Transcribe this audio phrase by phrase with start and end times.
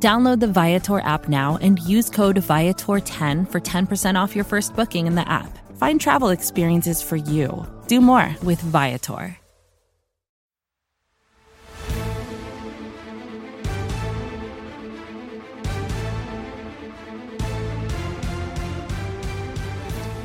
[0.00, 5.08] Download the Viator app now and use code Viator10 for 10% off your first booking
[5.08, 5.58] in the app.
[5.76, 7.66] Find travel experiences for you.
[7.88, 9.36] Do more with Viator.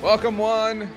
[0.04, 0.92] Welcome, one,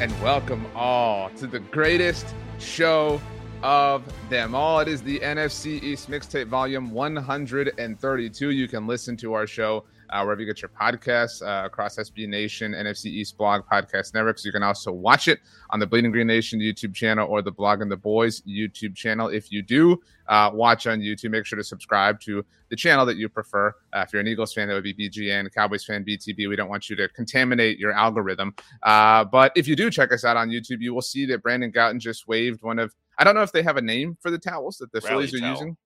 [0.00, 3.20] and welcome all to the greatest show
[3.62, 4.80] of them all.
[4.80, 8.50] It is the NFC East Mixtape Volume 132.
[8.50, 12.28] You can listen to our show uh, wherever you get your podcasts uh, across SB
[12.28, 14.44] Nation, NFC East Blog Podcast Networks.
[14.44, 15.40] You can also watch it
[15.70, 19.28] on the Bleeding Green Nation YouTube channel or the Blog and the Boys YouTube channel.
[19.28, 23.16] If you do uh, watch on YouTube, make sure to subscribe to the channel that
[23.16, 23.74] you prefer.
[23.92, 25.52] Uh, if you're an Eagles fan, that would be BGN.
[25.52, 26.48] Cowboys fan, BTB.
[26.48, 28.54] We don't want you to contaminate your algorithm.
[28.82, 31.72] Uh, but if you do check us out on YouTube, you will see that Brandon
[31.72, 34.38] Gowton just waved one of I don't know if they have a name for the
[34.38, 35.50] towels that the Rally Phillies are towel.
[35.50, 35.76] using.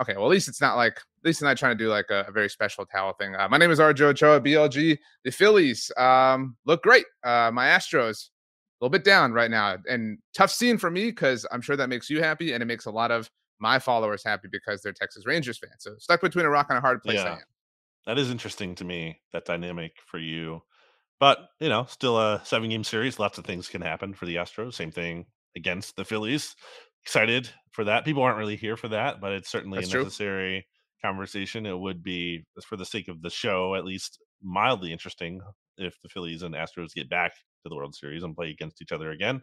[0.00, 2.06] Okay, well at least it's not like at least they're not trying to do like
[2.10, 3.34] a, a very special towel thing.
[3.36, 4.98] Uh, my name is RJ Ochoa, BLG.
[5.22, 7.06] The Phillies um, look great.
[7.22, 8.28] Uh, my Astros
[8.80, 11.88] a little bit down right now, and tough scene for me because I'm sure that
[11.88, 13.30] makes you happy, and it makes a lot of
[13.60, 15.76] my followers happy because they're Texas Rangers fans.
[15.78, 17.20] So stuck between a rock and a hard place.
[17.20, 17.32] I Yeah.
[17.34, 17.42] am.
[18.06, 20.62] That is interesting to me, that dynamic for you.
[21.20, 23.18] But, you know, still a seven game series.
[23.18, 24.74] Lots of things can happen for the Astros.
[24.74, 25.24] Same thing
[25.56, 26.54] against the Phillies.
[27.04, 28.04] Excited for that.
[28.04, 30.02] People aren't really here for that, but it's certainly That's a true.
[30.04, 30.66] necessary
[31.04, 31.66] conversation.
[31.66, 35.40] It would be, for the sake of the show, at least mildly interesting
[35.76, 38.92] if the Phillies and Astros get back to the World Series and play against each
[38.92, 39.42] other again.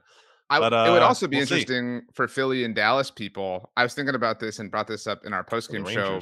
[0.50, 1.62] I, But, it would uh, also be we'll see.
[1.62, 3.72] interesting for Philly and Dallas people.
[3.78, 6.20] I was thinking about this and brought this up in our post-game show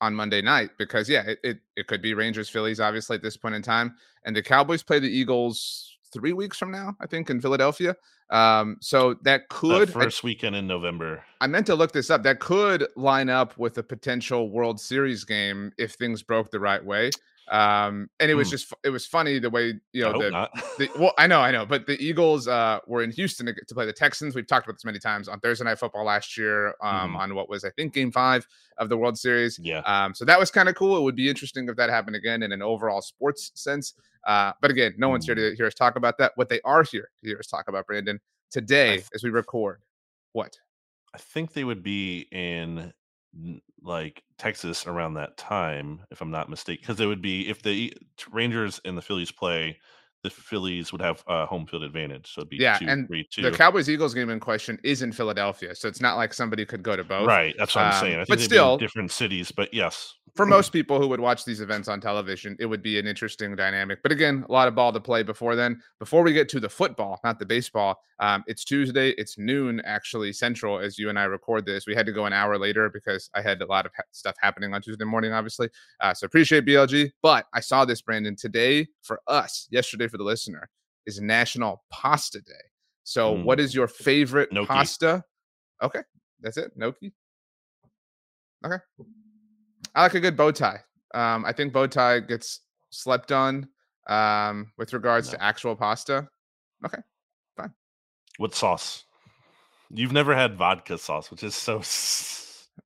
[0.00, 3.36] on Monday night because yeah, it, it it could be Rangers Phillies obviously at this
[3.36, 7.30] point in time, and the Cowboys play the Eagles three weeks from now, I think
[7.30, 7.96] in Philadelphia.
[8.30, 11.24] Um, so that The could I, first weekend in November.
[11.40, 12.22] I meant to look this up.
[12.22, 16.84] That could line up with a potential World Series game if things broke the right
[16.84, 17.10] way.
[17.52, 18.52] Um, and it was Hmm.
[18.52, 20.48] just it was funny the way you know the
[20.78, 23.74] the, well, I know, I know, but the Eagles uh, were in Houston to, to
[23.74, 24.34] play the Texans.
[24.34, 27.16] We've talked about this many times on Thursday Night Football last year, um, Mhm.
[27.18, 28.46] on what was I think Game Five
[28.78, 29.58] of the World Series.
[29.62, 29.80] yeah.
[29.80, 30.96] Um, so that was kind of cool.
[30.96, 33.92] It would be interesting if that happened again in an overall sports sense.
[34.26, 35.50] Uh, but again, no one's here Mm.
[35.50, 36.32] to hear us talk about that.
[36.36, 38.18] What they are here to hear us talk about, Brandon,
[38.50, 39.82] today th- as we record,
[40.32, 40.56] what?
[41.12, 42.94] I think they would be in
[43.82, 47.94] like Texas around that time, if I'm not mistaken, because it would be if the
[48.30, 49.78] Rangers and the Phillies play,
[50.22, 53.24] the Phillies would have uh, home field advantage, so it'd be Yeah, two, and three,
[53.24, 53.42] two.
[53.42, 56.82] The Cowboys Eagles game in question is in Philadelphia, so it's not like somebody could
[56.82, 57.26] go to both.
[57.26, 58.14] right, that's what I'm Um, saying.
[58.14, 61.60] I think but still- different cities, but yes, for most people who would watch these
[61.60, 64.02] events on television, it would be an interesting dynamic.
[64.02, 65.82] But again, a lot of ball to play before then.
[65.98, 69.10] Before we get to the football, not the baseball, um, it's Tuesday.
[69.18, 71.86] It's noon actually central as you and I record this.
[71.86, 74.34] We had to go an hour later because I had a lot of ha- stuff
[74.40, 75.68] happening on Tuesday morning, obviously.
[76.00, 77.10] Uh, so appreciate BLG.
[77.20, 80.68] But I saw this, Brandon, today for us, yesterday for the listener,
[81.06, 82.52] is National Pasta Day.
[83.02, 84.68] So, what is your favorite Gnocchi.
[84.68, 85.24] pasta?
[85.82, 86.02] Okay,
[86.40, 86.70] that's it.
[86.76, 87.12] Gnocchi.
[88.64, 88.76] Okay.
[89.94, 90.80] I like a good bow tie.
[91.14, 93.66] Um, I think bow tie gets slept on
[94.08, 95.38] um, with regards No.
[95.38, 96.28] to actual pasta.
[96.86, 97.02] Okay,
[97.56, 97.72] fine.
[98.38, 99.04] What sauce?
[99.90, 101.82] You've never had vodka sauce, which is so.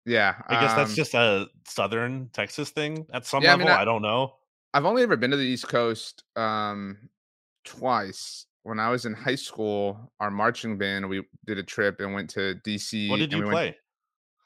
[0.05, 3.67] Yeah, I guess that's um, just a southern Texas thing at some Yeah, I level.
[3.67, 4.35] mean, I, I- don't know.
[4.75, 7.09] I've only ever been to the East Coast um,
[7.67, 8.47] twice.
[8.63, 12.31] When I was in high school, our marching band we did a trip and went
[12.31, 13.11] to DC.
[13.11, 13.77] What did you we went- play?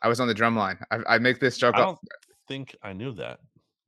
[0.03, 0.79] I was on the drum line.
[0.91, 1.75] I, I make this joke.
[1.75, 1.99] I don't
[2.49, 3.41] think I knew that.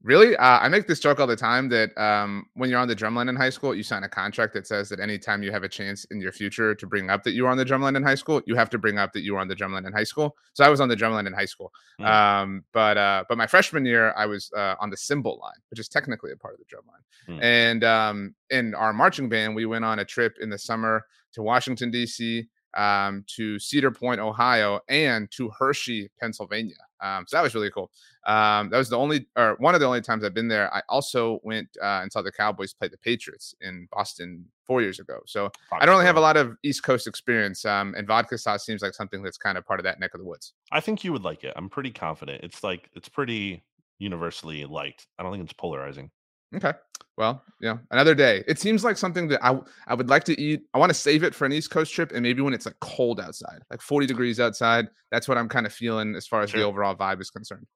[0.04, 0.36] Really?
[0.36, 3.28] Uh, I make this joke all the time that um, when you're on the drumline
[3.28, 6.04] in high school, you sign a contract that says that anytime you have a chance
[6.06, 8.42] in your future to bring up that you were on the drumline in high school,
[8.44, 10.36] you have to bring up that you were on the drumline in high school.
[10.54, 11.72] So I was on the drumline in high school.
[12.00, 12.06] Mm.
[12.06, 15.78] Um, but uh, but my freshman year, I was uh, on the cymbal line, which
[15.78, 17.36] is technically a part of the drumline.
[17.38, 17.42] Mm.
[17.42, 21.42] And um, in our marching band, we went on a trip in the summer to
[21.42, 22.48] Washington D.C.
[22.74, 26.74] Um, to Cedar Point, Ohio, and to Hershey, Pennsylvania.
[27.02, 27.90] Um, so that was really cool.
[28.26, 30.72] Um, that was the only, or one of the only times I've been there.
[30.72, 35.00] I also went uh, and saw the Cowboys play the Patriots in Boston four years
[35.00, 35.18] ago.
[35.26, 37.64] So I don't really have a lot of East Coast experience.
[37.64, 40.20] Um, and vodka sauce seems like something that's kind of part of that neck of
[40.20, 40.54] the woods.
[40.70, 41.52] I think you would like it.
[41.56, 42.44] I'm pretty confident.
[42.44, 43.64] It's like it's pretty
[43.98, 45.06] universally liked.
[45.18, 46.10] I don't think it's polarizing.
[46.54, 46.72] Okay.
[47.18, 48.42] Well, yeah, another day.
[48.48, 50.62] It seems like something that I I would like to eat.
[50.72, 52.76] I want to save it for an East Coast trip, and maybe when it's like
[52.80, 54.88] cold outside, like 40 degrees outside.
[55.10, 56.60] That's what I'm kind of feeling as far as Sure.
[56.60, 57.66] the overall vibe is concerned.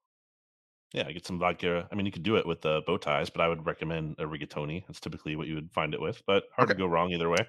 [0.93, 1.87] Yeah, get some vodka.
[1.91, 4.23] I mean, you could do it with the bow ties, but I would recommend a
[4.23, 4.83] rigatoni.
[4.87, 7.45] That's typically what you would find it with, but hard to go wrong either way.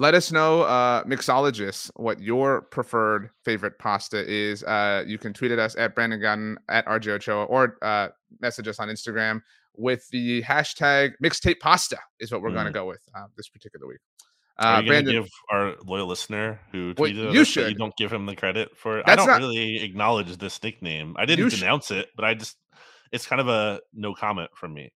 [0.00, 4.62] Let us know, uh, mixologists, what your preferred favorite pasta is.
[4.62, 8.08] Uh, you can tweet at us at Brandon Gowton, at RJ Ochoa, or uh,
[8.40, 9.42] message us on Instagram
[9.78, 12.74] with the hashtag mixtape pasta is what we're going to Mm.
[12.74, 14.00] go with uh, this particular week.
[14.58, 17.44] Are Uh, you going to Brandon, give our loyal listener who Well, you that you
[17.44, 17.78] should.
[17.78, 18.98] don't give him the credit for?
[19.00, 21.14] I That's don't not- really acknowledge this nickname.
[21.16, 22.56] I didn't denounce it, but I just
[23.12, 24.90] it's kind of a no comment from me.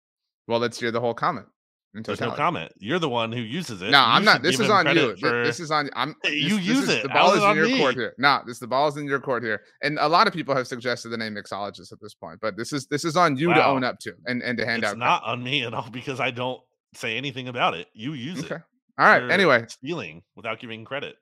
[0.47, 1.47] well, let's hear the whole comment.
[1.95, 2.71] There's no comment.
[2.79, 3.87] You're the one who uses it.
[3.91, 4.43] No, You I'm not.
[4.43, 5.17] This is on you.
[5.17, 5.89] for- This is on.
[5.97, 6.15] I'm.
[6.23, 7.03] This- you use is- it.
[7.03, 8.15] The ball is is in your court here.
[8.19, 10.67] No, this the ball is in your court here, and a lot of people have
[10.69, 12.39] suggested the name mixologist at this point.
[12.43, 14.83] But this is this is on you to own up to and and to hand
[14.83, 14.99] it's out.
[14.99, 16.61] not on me at all because I don't
[16.95, 17.89] say anything about it.
[17.95, 18.57] You use Okay.
[18.57, 18.63] it.
[18.99, 19.23] All right.
[19.23, 21.17] You're Anyway, stealing without giving credit.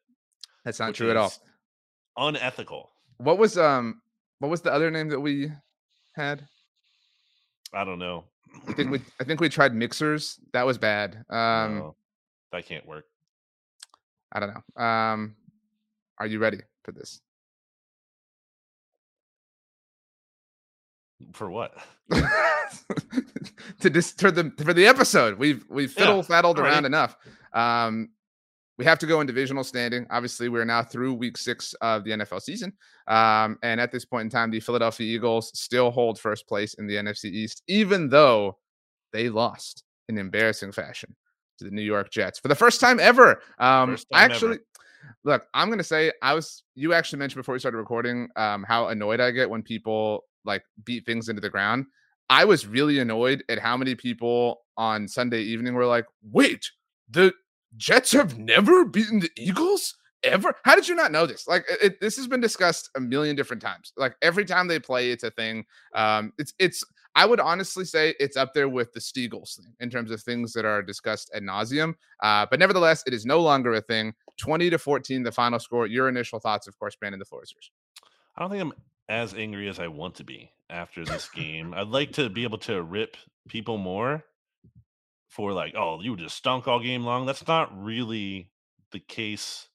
[0.64, 1.32] that's not true at all.
[2.16, 2.90] Unethical.
[3.18, 4.00] What was um
[4.40, 5.50] what was the other name that we
[6.14, 6.46] had?
[7.74, 8.24] I don't know.
[8.68, 10.38] I think we I think we tried mixers.
[10.52, 11.24] That was bad.
[11.30, 11.96] Um No,
[12.52, 13.04] that can't work.
[14.32, 14.82] I don't know.
[14.82, 15.36] Um
[16.18, 17.20] are you ready for this?
[21.32, 21.74] For what?
[23.80, 25.38] to just for the for the episode.
[25.38, 26.62] We've we've Yeah, fiddle faddled alrighty.
[26.62, 27.16] around enough.
[27.52, 28.10] Um
[28.78, 30.06] we have to go in divisional standing.
[30.10, 32.72] Obviously, we're now through week six of the NFL season.
[33.08, 36.86] Um, and at this point in time, the Philadelphia Eagles still hold first place in
[36.86, 38.58] the NFC East, even though
[39.12, 41.14] they lost in embarrassing fashion
[41.58, 43.40] to the New York Jets for the first time ever.
[43.58, 44.34] Um, First time ever.
[44.34, 44.58] actually,
[45.24, 46.62] look, I'm gonna say I was.
[46.74, 50.62] You actually mentioned before we started recording um, how annoyed I get when people like
[50.84, 51.86] beat things into the ground.
[52.28, 56.70] I was really annoyed at how many people on Sunday evening were like, "Wait,
[57.08, 57.32] the
[57.76, 60.54] Jets have never beaten the Eagles." Ever?
[60.64, 61.46] How did you not know this?
[61.46, 63.92] Like, it, this has been discussed a million different times.
[63.96, 65.64] Like every time they play, it's a thing.
[65.94, 66.82] Um, it's it's.
[67.14, 70.52] I would honestly say it's up there with the Steagles thing in terms of things
[70.54, 71.94] that are discussed ad nauseum.
[72.22, 74.14] Uh, but nevertheless, it is no longer a thing.
[74.36, 75.86] Twenty to fourteen, the final score.
[75.86, 77.20] Your initial thoughts, of course, Brandon.
[77.20, 77.70] The floor is yours.
[78.36, 78.72] I don't think I'm
[79.08, 81.72] as angry as I want to be after this game.
[81.72, 83.16] I'd like to be able to rip
[83.48, 84.24] people more
[85.28, 87.26] for like, oh, you just stunk all game long.
[87.26, 88.50] That's not really
[88.92, 89.68] the case.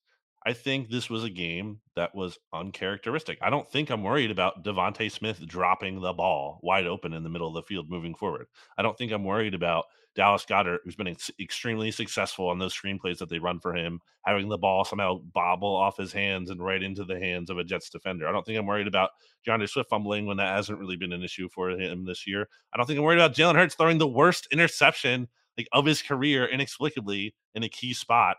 [0.44, 3.38] I think this was a game that was uncharacteristic.
[3.42, 7.30] I don't think I'm worried about DeVonta Smith dropping the ball wide open in the
[7.30, 8.48] middle of the field moving forward.
[8.76, 12.76] I don't think I'm worried about Dallas Goedert, who's been ex- extremely successful on those
[12.76, 16.64] screenplays that they run for him, having the ball somehow bobble off his hands and
[16.64, 18.28] right into the hands of a Jets defender.
[18.28, 19.12] I don't think I'm worried about
[19.46, 22.50] D'Andre Swift fumbling when that hasn't really been an issue for him this year.
[22.74, 26.02] I don't think I'm worried about Jalen Hurts throwing the worst interception like of his
[26.02, 28.38] career inexplicably in a key spot.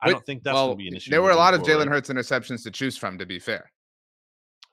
[0.00, 1.10] I Wait, don't think that's well, going to be an issue.
[1.10, 1.62] There were a lot of.
[1.62, 3.18] Jalen Hurts interceptions to choose from.
[3.18, 3.70] To be fair,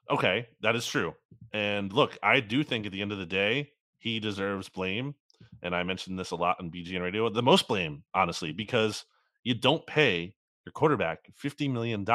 [0.09, 1.13] Okay, that is true.
[1.53, 5.13] And look, I do think at the end of the day, he deserves blame.
[5.61, 7.29] And I mentioned this a lot on BGN Radio.
[7.29, 9.05] The most blame, honestly, because
[9.43, 10.33] you don't pay
[10.65, 12.05] your quarterback $50 million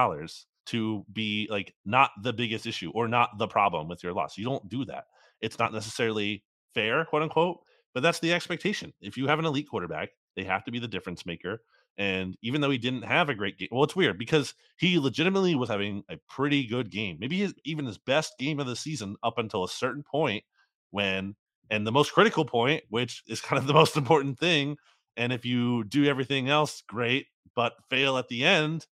[0.66, 4.36] to be like not the biggest issue or not the problem with your loss.
[4.36, 5.04] You don't do that.
[5.40, 6.44] It's not necessarily
[6.74, 7.60] fair, quote unquote,
[7.94, 8.92] but that's the expectation.
[9.00, 11.62] If you have an elite quarterback, they have to be the difference maker.
[11.96, 15.54] And even though he didn't have a great game, well, it's weird because he legitimately
[15.54, 19.14] was having a pretty good game, maybe his, even his best game of the season
[19.22, 20.42] up until a certain point
[20.90, 21.36] when,
[21.70, 24.76] and the most critical point, which is kind of the most important thing.
[25.16, 28.86] And if you do everything else great, but fail at the end,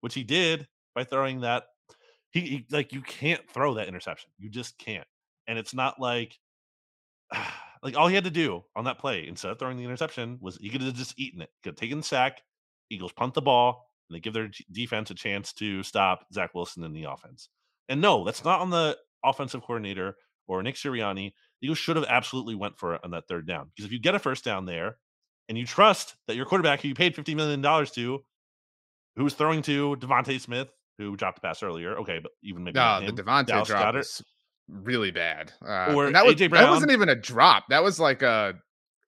[0.00, 0.66] which he did
[0.96, 1.64] by throwing that,
[2.32, 4.30] he, he like you can't throw that interception.
[4.38, 5.06] You just can't.
[5.46, 6.36] And it's not like
[7.32, 10.38] ah, like all he had to do on that play instead of throwing the interception
[10.40, 12.42] was he could have just eaten it, could have taken the sack.
[12.90, 16.84] Eagles punt the ball and they give their defense a chance to stop Zach Wilson
[16.84, 17.48] in the offense.
[17.88, 20.16] And no, that's not on the offensive coordinator
[20.48, 21.32] or Nick Sirianni.
[21.60, 24.00] The Eagles should have absolutely went for it on that third down because if you
[24.00, 24.96] get a first down there
[25.48, 28.24] and you trust that your quarterback who you paid fifty million dollars to,
[29.16, 30.68] who's throwing to DeVonta Smith,
[30.98, 33.98] who dropped the pass earlier, okay, but even maybe no, the DeVonta Dallas drop Goedert.
[33.98, 34.22] was
[34.70, 35.52] really bad.
[35.66, 37.64] Uh, Or that was that wasn't even a drop.
[37.68, 38.54] That was like a.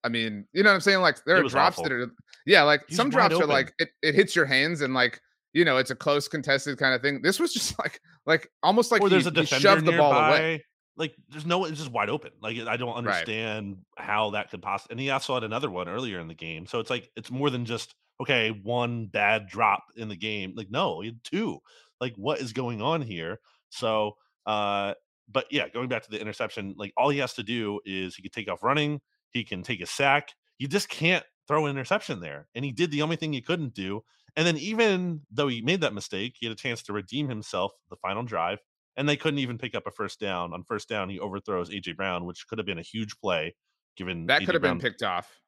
[0.03, 0.99] I mean, you know what I'm saying?
[0.99, 1.83] Like there It are drops awful.
[1.85, 2.11] that are,
[2.45, 5.21] yeah, like He's some drops are like it, it hits your hands and like
[5.53, 7.21] you know it's a close contested kind of thing.
[7.21, 9.91] This was just like like almost like or he, there's a he defender shoved the
[9.91, 9.97] nearby.
[10.11, 10.65] ball away.
[10.95, 12.31] Like there's no, it's just wide open.
[12.39, 14.93] Like I don't understand how that could possibly.
[14.93, 17.49] And he also had another one earlier in the game, so it's like it's more
[17.49, 20.53] than just okay, one bad drop in the game.
[20.55, 21.59] Like no, two.
[21.99, 23.39] Like what is going on here?
[23.69, 24.93] So, uh,
[25.31, 28.21] but yeah, going back to the interception, like all he has to do is he
[28.21, 29.01] could take off running,
[29.31, 32.47] he can take a sack, you just can't throw an interception there.
[32.55, 34.03] And he did the only thing he couldn't do.
[34.35, 37.71] And then even though he made that mistake, he had a chance to redeem himself
[37.89, 38.59] the final drive,
[38.97, 40.53] and they couldn't even pick up a first down.
[40.53, 43.55] On first down, he overthrows AJ Brown, which could have been a huge play
[43.95, 45.39] given that could have been picked off.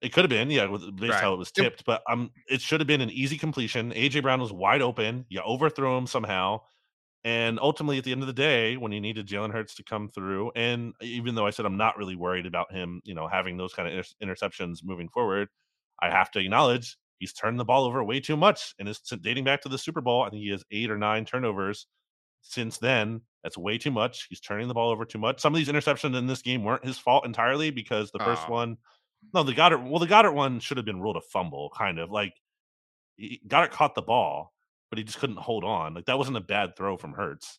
[0.00, 1.20] It could have been, yeah, with based right.
[1.20, 3.92] how it was tipped, but um, it should have been an easy completion.
[3.92, 5.26] AJ Brown was wide open.
[5.28, 6.60] You overthrow him somehow,
[7.24, 10.08] and ultimately, at the end of the day, when you needed Jalen Hurts to come
[10.08, 13.56] through, and even though I said I'm not really worried about him, you know, having
[13.56, 15.48] those kind of inter- interceptions moving forward,
[16.00, 18.74] I have to acknowledge he's turned the ball over way too much.
[18.78, 20.22] And it's dating back to the Super Bowl.
[20.22, 21.86] I think he has eight or nine turnovers
[22.40, 23.20] since then.
[23.42, 24.26] That's way too much.
[24.28, 25.40] He's turning the ball over too much.
[25.40, 28.78] Some of these interceptions in this game weren't his fault entirely because the first one,
[29.34, 32.10] no, the Goedert, well, the Goedert one should have been ruled a fumble, kind of
[32.10, 32.32] like
[33.46, 34.52] Goedert caught the ball,
[34.90, 35.94] but he just couldn't hold on.
[35.94, 37.58] Like that wasn't a bad throw from Hurts.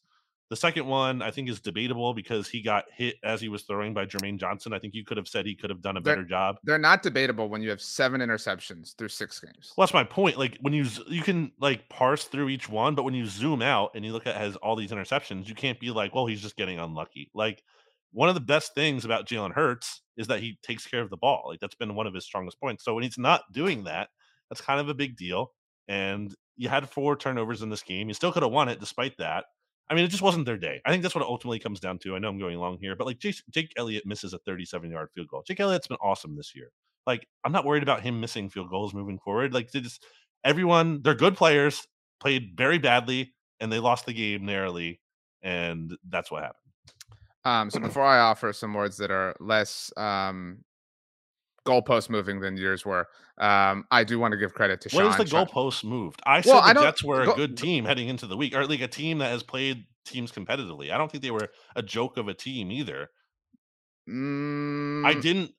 [0.52, 3.94] The second one, I think, is debatable because he got hit as he was throwing
[3.94, 4.74] by Jermaine Johnson.
[4.74, 6.58] I think you could have said he could have done a better they're, job.
[6.66, 9.72] They're not debatable when you have seven interceptions through six games.
[9.78, 10.38] Well, that's my point.
[10.38, 13.92] Like when you you can like parse through each one, but when you zoom out
[13.96, 16.58] and you look at has all these interceptions, you can't be like, well, he's just
[16.58, 17.32] getting unlucky.
[17.34, 17.64] Like
[18.12, 21.16] one of the best things about Jalen Hurts is that he takes care of the
[21.16, 21.46] ball.
[21.48, 22.84] Like that's been one of his strongest points.
[22.84, 24.10] So when he's not doing that,
[24.50, 25.54] that's kind of a big deal.
[25.92, 28.08] And you had four turnovers in this game.
[28.08, 29.44] You still could have won it despite that.
[29.90, 30.80] I mean, it just wasn't their day.
[30.86, 32.16] I think that's what it ultimately comes down to.
[32.16, 35.10] I know I'm going along here, but like Jake, Jake Elliott misses a 37 yard
[35.14, 35.44] field goal.
[35.46, 36.72] Jake Elliott's been awesome this year.
[37.06, 39.54] Like, I'm not worried about him missing field goals moving forward.
[39.54, 40.06] Like, just
[40.46, 41.86] everyone, they're good players,
[42.22, 45.02] played very badly, and they lost the game narrowly,
[45.42, 46.58] and that's what happened.
[47.44, 50.64] Um, so before I offer some words that are less um,
[51.66, 53.08] goalpost moving than yours were.
[53.38, 55.04] Um, I do want to give credit to Sean.
[55.04, 56.22] Where's the goalpost moved?
[56.26, 58.56] I said well, the I Jets were go, a good team heading into the week,
[58.56, 60.92] or like a team that has played teams competitively.
[60.92, 63.10] I don't think they were a joke of a team either.
[64.10, 65.52] Mm, I didn't.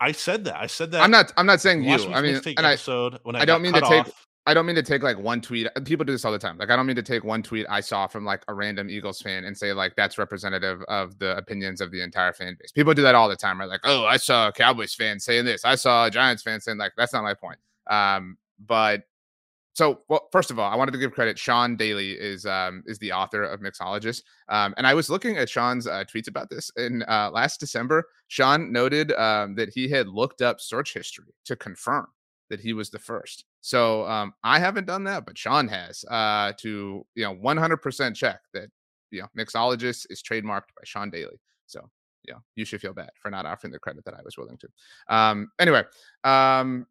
[0.00, 0.56] I said that.
[0.56, 1.02] I said that.
[1.02, 1.32] I'm not.
[1.36, 1.94] I'm not saying you.
[2.12, 4.06] I mean, and episode I, when I, I don't mean to take.
[4.46, 5.68] I don't mean to take like one tweet.
[5.84, 6.58] People do this all the time.
[6.58, 9.22] Like I don't mean to take one tweet I saw from like a random Eagles
[9.22, 12.70] fan and say like that's representative of the opinions of the entire fan base.
[12.70, 13.58] People do that all the time.
[13.58, 13.68] Right?
[13.68, 15.64] Like, oh, I saw a Cowboys fan saying this.
[15.64, 17.58] I saw a Giants fan saying like that's not my point.
[17.86, 19.04] Um, but
[19.72, 21.38] so well, first of all, I wanted to give credit.
[21.38, 24.24] Sean Daly is um is the author of Mixologist.
[24.50, 28.04] Um, and I was looking at Sean's uh, tweets about this in uh, last December.
[28.28, 32.08] Sean noted um, that he had looked up search history to confirm
[32.50, 33.46] that he was the first.
[33.64, 38.40] So um, I haven't done that, but Sean has uh, to you know 100% check
[38.52, 38.68] that
[39.10, 41.40] you know mixologist is trademarked by Sean Daly.
[41.64, 41.88] So
[42.28, 44.68] yeah, you should feel bad for not offering the credit that I was willing to.
[45.08, 45.82] Um, anyway,
[46.24, 46.86] um,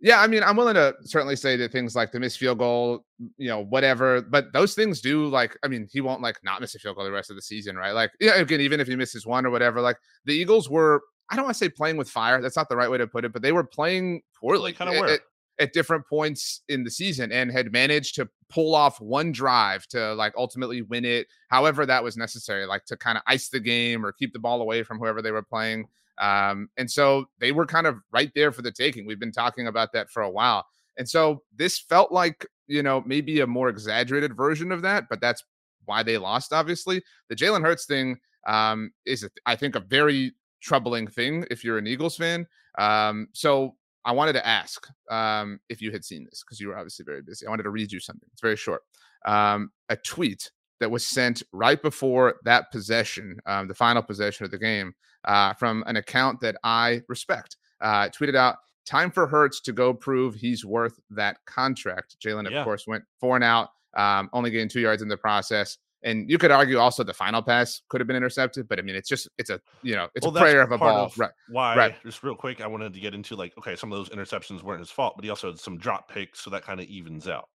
[0.00, 3.04] yeah, I mean, I'm willing to certainly say that things like the missed field goal,
[3.36, 6.74] you know, whatever, but those things do like, I mean, he won't like not miss
[6.74, 7.92] a field goal the rest of the season, right?
[7.92, 11.36] Like, yeah, again, even if he misses one or whatever, like the Eagles were I
[11.36, 12.40] don't want to say playing with fire.
[12.40, 14.96] That's not the right way to put it, but they were playing poorly kind of
[15.10, 15.20] at,
[15.58, 20.14] at, different points in the season and had managed to pull off one drive to
[20.14, 24.04] like ultimately win it, however that was necessary, like to kind of ice the game
[24.04, 25.86] or keep the ball away from whoever they were playing.
[26.18, 29.06] Um, and so they were kind of right there for the taking.
[29.06, 30.66] We've been talking about that for a while.
[30.96, 35.20] And so this felt like, you know, maybe a more exaggerated version of that, but
[35.20, 35.44] that's
[35.84, 37.02] why they lost, obviously.
[37.28, 41.86] The Jalen Hurts thing um, is, I think, a very troubling thing if you're an
[41.86, 42.46] Eagles fan.
[42.78, 46.76] Um, so I wanted to ask um, if you had seen this because you were
[46.78, 47.46] obviously very busy.
[47.46, 48.28] I wanted to read you something.
[48.32, 48.82] It's very short.
[49.26, 50.50] Um, a tweet
[50.80, 55.52] that was sent right before that possession, um, the final possession of the game, uh,
[55.54, 57.56] from an account that I respect.
[57.80, 62.52] Uh, tweeted out, "Time for Hurts to go prove he's worth that contract." Jalen, of
[62.52, 62.64] yeah.
[62.64, 65.78] course, went four and out, um, only getting two yards in the process.
[66.04, 68.94] And you could argue also the final pass could have been intercepted, but I mean,
[68.94, 71.06] it's just it's a you know it's well, a prayer of a ball.
[71.06, 71.30] Of right.
[71.48, 71.76] Why?
[71.76, 72.02] Right.
[72.04, 74.80] Just real quick, I wanted to get into like okay, some of those interceptions weren't
[74.80, 77.48] his fault, but he also had some drop picks, so that kind of evens out.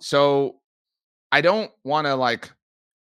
[0.00, 0.56] So
[1.30, 2.50] I don't want to like.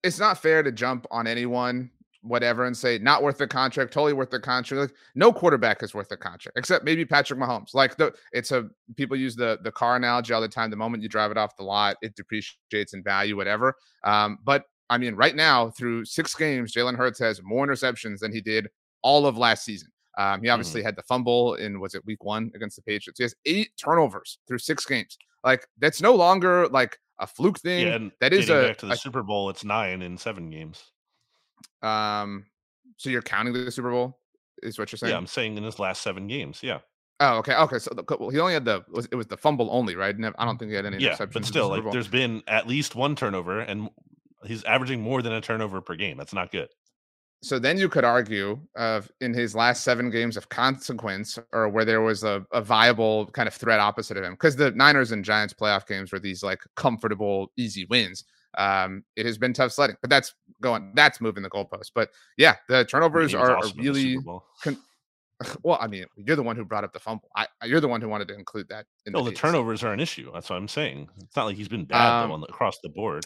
[0.04, 1.90] It's not fair to jump on anyone
[2.26, 4.80] whatever and say not worth the contract, totally worth the contract.
[4.82, 7.74] Like, no quarterback is worth the contract except maybe Patrick Mahomes.
[7.74, 8.66] Like the it's a
[8.96, 10.70] people use the the car analogy all the time.
[10.70, 13.76] The moment you drive it off the lot, it depreciates in value, whatever.
[14.04, 18.32] Um, but I mean, right now through six games, Jalen Hurts has more interceptions than
[18.32, 18.68] he did
[19.02, 19.90] all of last season.
[20.18, 20.88] Um, he obviously mm-hmm.
[20.88, 23.20] had the fumble in was it week one against the Patriots.
[23.20, 25.18] He has eight turnovers through six games.
[25.44, 27.88] Like that's no longer like a fluke thing.
[27.88, 29.50] Yeah, that is a back to the a, Super Bowl.
[29.50, 30.84] It's nine in seven games.
[31.82, 32.46] Um,
[32.98, 34.20] so you're counting the Super Bowl,
[34.64, 35.12] is what you're saying?
[35.12, 36.62] Yeah, I'm saying in his last seven games.
[36.64, 36.80] Yeah.
[37.20, 37.80] Oh, okay, okay.
[37.80, 40.16] So the, well, he only had the was, it was the fumble only, right?
[40.38, 40.98] I don't think he had any.
[41.04, 43.90] Yeah, but still, like there's been at least one turnover, and
[44.46, 46.18] he's averaging more than a turnover per game.
[46.18, 46.70] That's not good.
[47.42, 51.86] so then you could argue of in his last seven games of consequence or where
[51.86, 55.24] there was a, a viable kind of threat opposite of him because the niners and
[55.24, 58.24] giants playoff games were these like comfortable easy wins
[58.58, 62.56] um, it has been tough sledding but that's going that's moving the goalpost but yeah
[62.70, 64.18] the turnovers are, are really
[64.64, 64.78] con-
[65.64, 67.30] well i mean you're the one who brought up the fumble.
[67.36, 69.94] I, you're the one who wanted to include that in no the, the turnovers are
[69.94, 71.10] an issue that's what i'm saying.
[71.22, 73.26] It's not like he's been bad um, though, across the board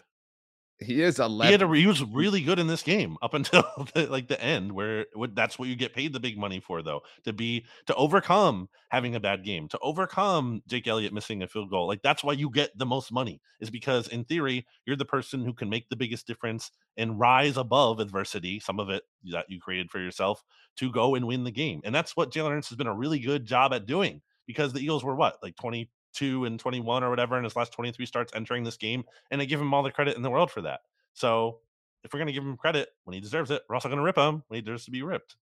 [0.80, 1.48] he is 11.
[1.48, 4.42] He, had a, he was really good in this game up until the, like the
[4.42, 7.96] end, where that's what you get paid the big money for, though, to be to
[7.96, 11.88] overcome having a bad game, to overcome Jake Elliott missing a field goal.
[11.88, 15.44] Like that's why you get the most money, is because in theory you're the person
[15.44, 19.60] who can make the biggest difference and rise above adversity, some of it that you
[19.60, 20.44] created for yourself,
[20.78, 21.82] to go and win the game.
[21.84, 24.80] And that's what Jalen Hurts has been a really good job at doing because the
[24.80, 28.34] Eagles were what like 20 22 and 21 or whatever in his last 23 starts
[28.36, 30.82] entering this game, and I give him all the credit in the world for that.
[31.14, 31.60] So
[32.04, 34.04] if we're going to give him credit when he deserves it, we're also going to
[34.04, 35.36] rip him when he deserves to be ripped.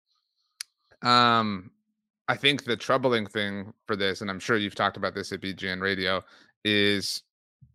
[1.02, 1.70] Um,
[2.28, 5.40] I think the troubling thing for this, and I'm sure you've talked about this at
[5.40, 6.24] BGN Radio,
[6.64, 7.22] is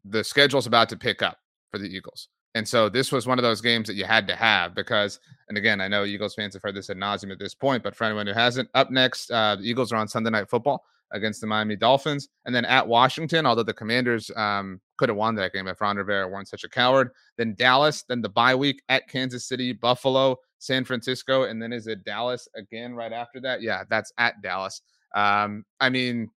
[0.04, 1.38] the schedule's about to pick up
[1.72, 2.28] for the Eagles.
[2.54, 5.58] And so this was one of those games that you had to have because, and
[5.58, 8.04] again, I know Eagles fans have heard this ad nauseum at this point, but for
[8.04, 11.48] anyone who hasn't, up next, uh, the Eagles are on Sunday Night Football against the
[11.48, 12.30] Miami Dolphins.
[12.46, 15.98] And then at Washington, although the Commanders um, could have won that game if Ron
[15.98, 17.10] Rivera weren't such a coward.
[17.38, 21.88] Then Dallas, then the bye week at Kansas City, Buffalo, San Francisco, and then is
[21.88, 23.62] it Dallas again right after that?
[23.62, 24.82] Yeah, that's at Dallas.
[25.16, 26.30] Um, I mean,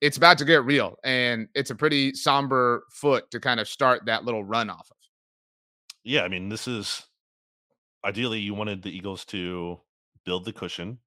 [0.00, 4.06] it's about to get real, and it's a pretty somber foot to kind of start
[4.06, 4.96] that little run off of.
[6.04, 7.04] Yeah, I mean, this is
[8.04, 9.80] ideally you wanted the Eagles to
[10.24, 10.98] build the cushion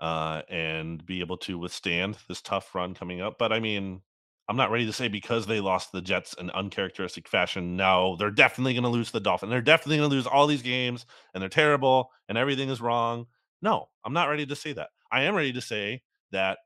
[0.00, 3.36] uh, and be able to withstand this tough run coming up.
[3.38, 4.02] But I mean,
[4.48, 7.76] I'm not ready to say because they lost the Jets in uncharacteristic fashion.
[7.76, 9.50] No, they're definitely going to lose the Dolphins.
[9.50, 13.26] They're definitely going to lose all these games and they're terrible and everything is wrong.
[13.62, 14.90] No, I'm not ready to say that.
[15.10, 16.58] I am ready to say that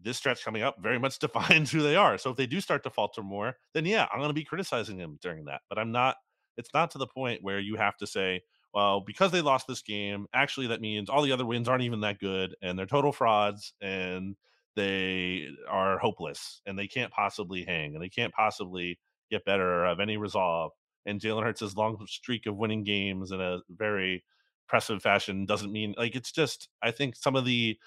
[0.00, 2.18] this stretch coming up very much defines who they are.
[2.18, 4.98] So if they do start to falter more, then yeah, I'm going to be criticizing
[4.98, 5.62] them during that.
[5.68, 6.16] But I'm not,
[6.56, 8.42] it's not to the point where you have to say,
[8.74, 12.00] well, because they lost this game, actually that means all the other wins aren't even
[12.00, 14.36] that good and they're total frauds and
[14.74, 18.98] they are hopeless and they can't possibly hang and they can't possibly
[19.30, 20.72] get better have any resolve.
[21.06, 24.24] And Jalen Hurts' long streak of winning games in a very
[24.66, 27.78] impressive fashion doesn't mean like it's just I think some of the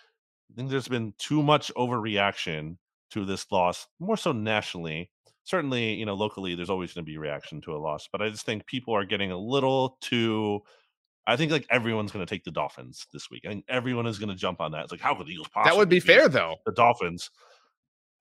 [0.52, 2.78] I think there's been too much overreaction
[3.12, 5.12] to this loss, more so nationally.
[5.48, 8.30] Certainly, you know, locally there's always going to be reaction to a loss, but I
[8.30, 10.62] just think people are getting a little too
[11.28, 13.44] I think like everyone's going to take the Dolphins this week.
[13.46, 14.84] I think everyone is going to jump on that.
[14.84, 15.72] It's like how could the Eagles possibly?
[15.72, 16.56] That would be fair though.
[16.66, 17.30] The Dolphins.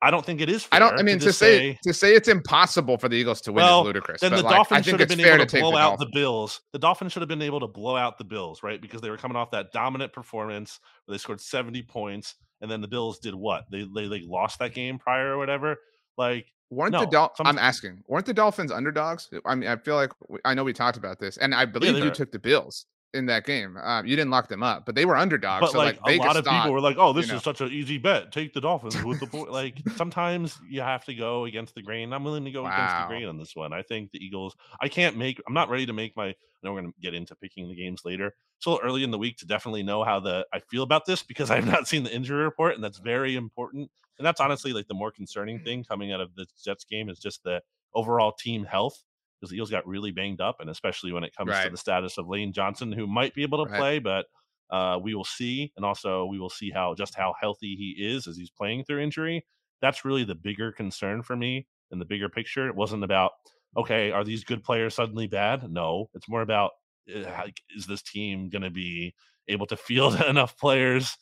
[0.03, 0.69] I don't think it is.
[0.73, 0.99] I don't.
[0.99, 3.65] I mean, to, to say, say, to say it's impossible for the Eagles to win
[3.65, 4.21] well, is ludicrous.
[4.21, 6.61] Then the like, Dolphins should have been able to blow the out the Bills.
[6.73, 8.81] The Dolphins should have been able to blow out the Bills, right?
[8.81, 12.83] Because they were coming off that dominant performance where they scored seventy points, and then
[12.83, 13.65] the Bills did what?
[13.71, 15.77] They they like lost that game prior or whatever.
[16.19, 19.29] Like weren't no, the Dol- I'm asking, weren't the Dolphins underdogs?
[19.45, 20.13] I mean, I feel like
[20.45, 23.27] I know we talked about this, and I believe yeah, you took the Bills in
[23.27, 23.77] that game.
[23.83, 25.61] Um, you didn't lock them up, but they were underdogs.
[25.61, 27.39] But so like, like a lot of thought, people were like, "Oh, this you know.
[27.39, 28.31] is such an easy bet.
[28.31, 32.13] Take the Dolphins with the point." like sometimes you have to go against the grain.
[32.13, 32.75] I'm willing to go wow.
[32.75, 33.73] against the grain on this one.
[33.73, 34.55] I think the Eagles.
[34.81, 35.41] I can't make.
[35.47, 36.29] I'm not ready to make my.
[36.29, 38.35] I know we're going to get into picking the games later.
[38.59, 41.51] So early in the week to definitely know how the I feel about this because
[41.53, 43.91] I've not seen the injury report, and that's very important.
[44.19, 47.19] And that's honestly like the more concerning thing coming out of the Jets game is
[47.19, 47.61] just the
[47.95, 49.03] overall team health
[49.41, 51.65] because the Eagles got really banged up, and especially when it comes right.
[51.65, 53.79] to the status of Lane Johnson, who might be able to right.
[53.79, 54.27] play, but
[54.71, 58.27] uh, we will see, and also we will see how just how healthy he is
[58.27, 59.45] as he's playing through injury.
[59.83, 62.67] That's really the bigger concern for me in the bigger picture.
[62.69, 63.33] It wasn't about
[63.77, 65.71] okay, are these good players suddenly bad?
[65.71, 66.73] No, it's more about
[67.15, 69.15] uh, is this team going to be
[69.49, 71.17] able to field enough players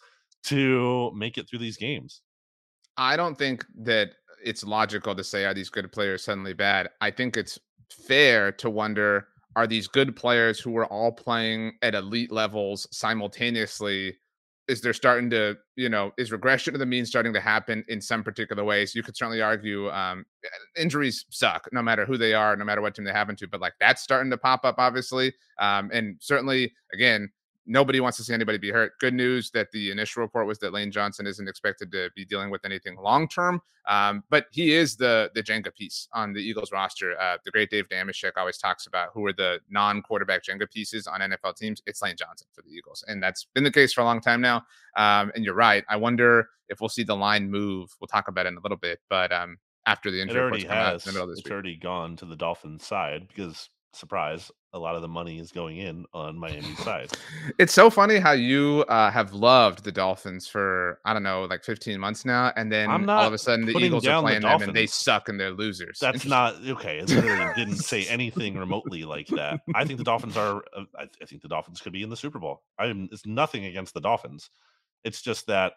[0.45, 2.23] to make it through these games?
[2.97, 4.13] I don't think that
[4.45, 6.91] it's logical to say are these good players suddenly bad.
[7.01, 7.59] I think it's
[7.91, 14.17] fair to wonder are these good players who are all playing at elite levels simultaneously
[14.67, 18.01] is there starting to you know is regression to the mean starting to happen in
[18.01, 20.25] some particular ways you could certainly argue um,
[20.77, 23.61] injuries suck no matter who they are no matter what team they happen to but
[23.61, 27.29] like that's starting to pop up obviously um, and certainly again
[27.67, 28.99] nobody wants to see anybody be hurt.
[28.99, 32.51] Good news that the initial report was that Lane Johnson isn't expected to be dealing
[32.51, 36.73] with anything long term, um, but he is the the Jenga piece on the Eagles
[36.73, 37.19] roster.
[37.21, 41.07] Uh, the great Dave Dameshek always talks about who are the non quarterback Jenga pieces
[41.07, 41.83] on NFL teams.
[41.87, 44.41] It's Lane Johnson for the Eagles, and that's been the case for a long time
[44.41, 44.65] now.
[44.97, 45.85] Um, and you're right.
[45.89, 47.95] I wonder if we'll see the line move.
[48.01, 50.67] We'll talk about it in a little bit, but um, after the injury, it already
[50.67, 51.07] has.
[51.07, 51.51] it's week.
[51.51, 55.79] already gone to the Dolphins side because surprise, a lot of the money is going
[55.79, 57.11] in on Miami's side.
[57.59, 61.65] It's so funny how you uh, have loved the Dolphins for I don't know, like
[61.65, 64.63] 15 months now, and then all of a sudden the Eagles are playing the them
[64.63, 65.99] and they suck and they're losers.
[66.01, 66.99] That's not okay.
[66.99, 69.61] It literally didn't say anything remotely like that.
[69.75, 70.65] I think the Dolphins are.
[70.77, 72.63] Uh, I, I think the Dolphins could be in the Super Bowl.
[72.79, 73.09] I'm.
[73.13, 74.51] It's nothing against the Dolphins.
[75.05, 75.75] It's just that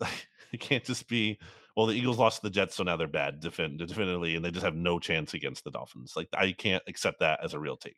[0.52, 1.38] it can't just be
[1.78, 4.50] well, the Eagles lost to the Jets, so now they're bad, defend, definitively, and they
[4.50, 6.14] just have no chance against the Dolphins.
[6.16, 7.94] Like I can't accept that as a real take.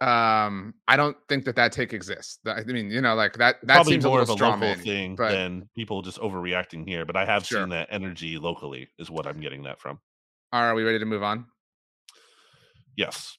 [0.00, 2.40] Um, I don't think that that take exists.
[2.44, 3.58] I mean, you know, like that.
[3.62, 5.30] That Probably seems more a of a local man, thing but...
[5.30, 7.04] than people just overreacting here.
[7.04, 7.60] But I have sure.
[7.60, 10.00] seen that energy locally, is what I'm getting that from.
[10.52, 11.46] Are we ready to move on?
[12.96, 13.38] Yes.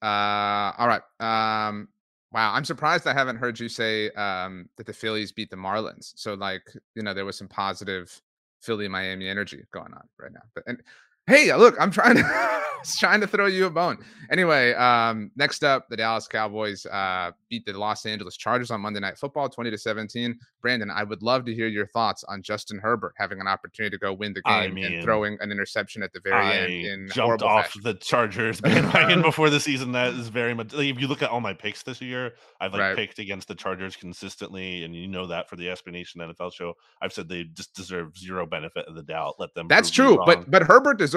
[0.00, 1.02] Uh, all right.
[1.18, 1.88] Um,
[2.30, 6.12] wow, I'm surprised I haven't heard you say um that the Phillies beat the Marlins.
[6.14, 6.62] So, like,
[6.94, 8.22] you know, there was some positive
[8.66, 10.42] Philly Miami energy going on right now.
[10.54, 10.82] But and
[11.26, 12.22] hey, look, I'm trying to
[12.98, 13.98] trying to throw you a bone.
[14.30, 19.00] Anyway, um, next up, the Dallas Cowboys uh, beat the Los Angeles Chargers on Monday
[19.00, 20.38] Night Football, 20 to 17.
[20.62, 24.00] Brandon, I would love to hear your thoughts on Justin Herbert having an opportunity to
[24.00, 26.72] go win the game I mean, and throwing an interception at the very I end.
[26.72, 27.82] In jumped off fashion.
[27.84, 29.92] the Chargers bandwagon before the season.
[29.92, 30.72] That is very much.
[30.72, 32.96] Like, if you look at all my picks this year, I've like right.
[32.96, 37.12] picked against the Chargers consistently, and you know that for the Nation NFL show, I've
[37.12, 39.34] said they just deserve zero benefit of the doubt.
[39.38, 39.68] Let them.
[39.68, 41.15] That's true, but but Herbert deserves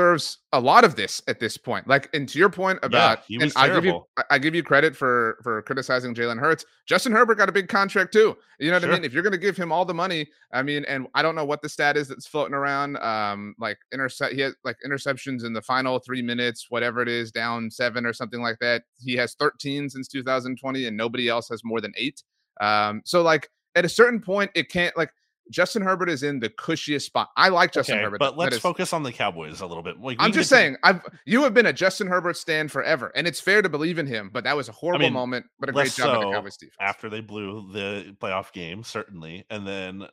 [0.54, 1.88] a lot of this at this point.
[1.88, 4.96] Like, and to your point about, yeah, and I give you, I give you credit
[4.96, 6.66] for for criticizing Jalen Hurts.
[6.86, 8.36] Justin Herbert got a big contract too.
[8.60, 8.92] You know what sure.
[8.92, 9.04] I mean?
[9.04, 11.46] If you're going to give him all the money, I mean, and I don't know
[11.46, 12.98] what the stat is that's floating around.
[12.98, 17.32] Um, like intercept, he has like interceptions in the final three minutes, whatever it is,
[17.32, 18.84] down seven or something like that.
[19.00, 22.24] He has 13 since 2020, and nobody else has more than eight.
[22.62, 25.12] Um, so like at a certain point, it can't like
[25.50, 27.30] Justin Herbert is in the cushiest spot.
[27.36, 30.00] I like Justin okay, Herbert, but let's is, focus on the Cowboys a little bit.
[30.00, 30.80] Like, I'm just saying, to...
[30.84, 34.08] I've you have been a Justin Herbert stand forever, and it's fair to believe in
[34.08, 34.30] him.
[34.32, 36.32] But that was a horrible I mean, moment, but a great job so, by the
[36.32, 36.76] Cowboys defense.
[36.80, 40.08] After they blew the playoff game, certainly, and then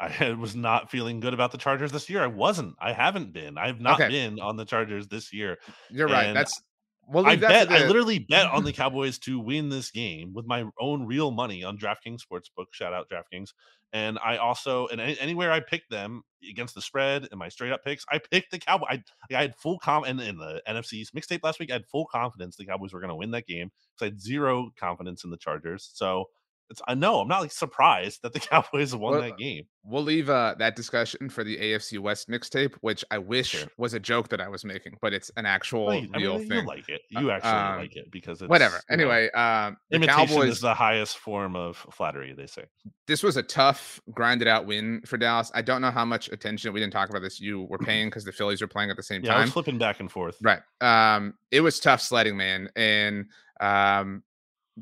[0.00, 2.22] I was not feeling good about the Chargers this year.
[2.22, 2.74] I wasn't.
[2.80, 3.58] I haven't been.
[3.58, 4.08] I've not okay.
[4.08, 5.58] been on the Chargers this year.
[5.90, 6.32] You're and right.
[6.32, 6.60] That's
[7.08, 7.70] well, I bet.
[7.70, 11.64] I literally bet on the Cowboys to win this game with my own real money
[11.64, 12.66] on DraftKings Sportsbook.
[12.72, 13.50] Shout out DraftKings.
[13.92, 17.84] And I also and anywhere I picked them against the spread and my straight up
[17.84, 18.86] picks, I picked the Cowboys.
[18.90, 19.02] I,
[19.34, 22.56] I had full com and in the NFC's mixtape last week, I had full confidence
[22.56, 25.36] the Cowboys were going to win that game because I had zero confidence in the
[25.36, 25.90] Chargers.
[25.92, 26.26] So
[26.70, 29.64] it's I know I'm not like surprised that the Cowboys won well, that game.
[29.84, 33.68] We'll leave uh, that discussion for the AFC West mixtape, which I wish sure.
[33.76, 36.48] was a joke that I was making, but it's an actual well, real I mean,
[36.48, 36.60] thing.
[36.60, 37.00] You like it.
[37.08, 38.80] You actually um, like it because it's whatever.
[38.90, 42.32] Anyway, know, um, imitation Cowboys, is the highest form of flattery.
[42.34, 42.64] They say
[43.06, 45.50] this was a tough, grinded out win for Dallas.
[45.54, 47.40] I don't know how much attention we didn't talk about this.
[47.40, 49.40] You were paying because the Phillies were playing at the same yeah, time.
[49.40, 50.36] I was flipping back and forth.
[50.40, 50.60] Right.
[50.80, 53.26] Um, it was tough sledding, man, and
[53.60, 54.22] um,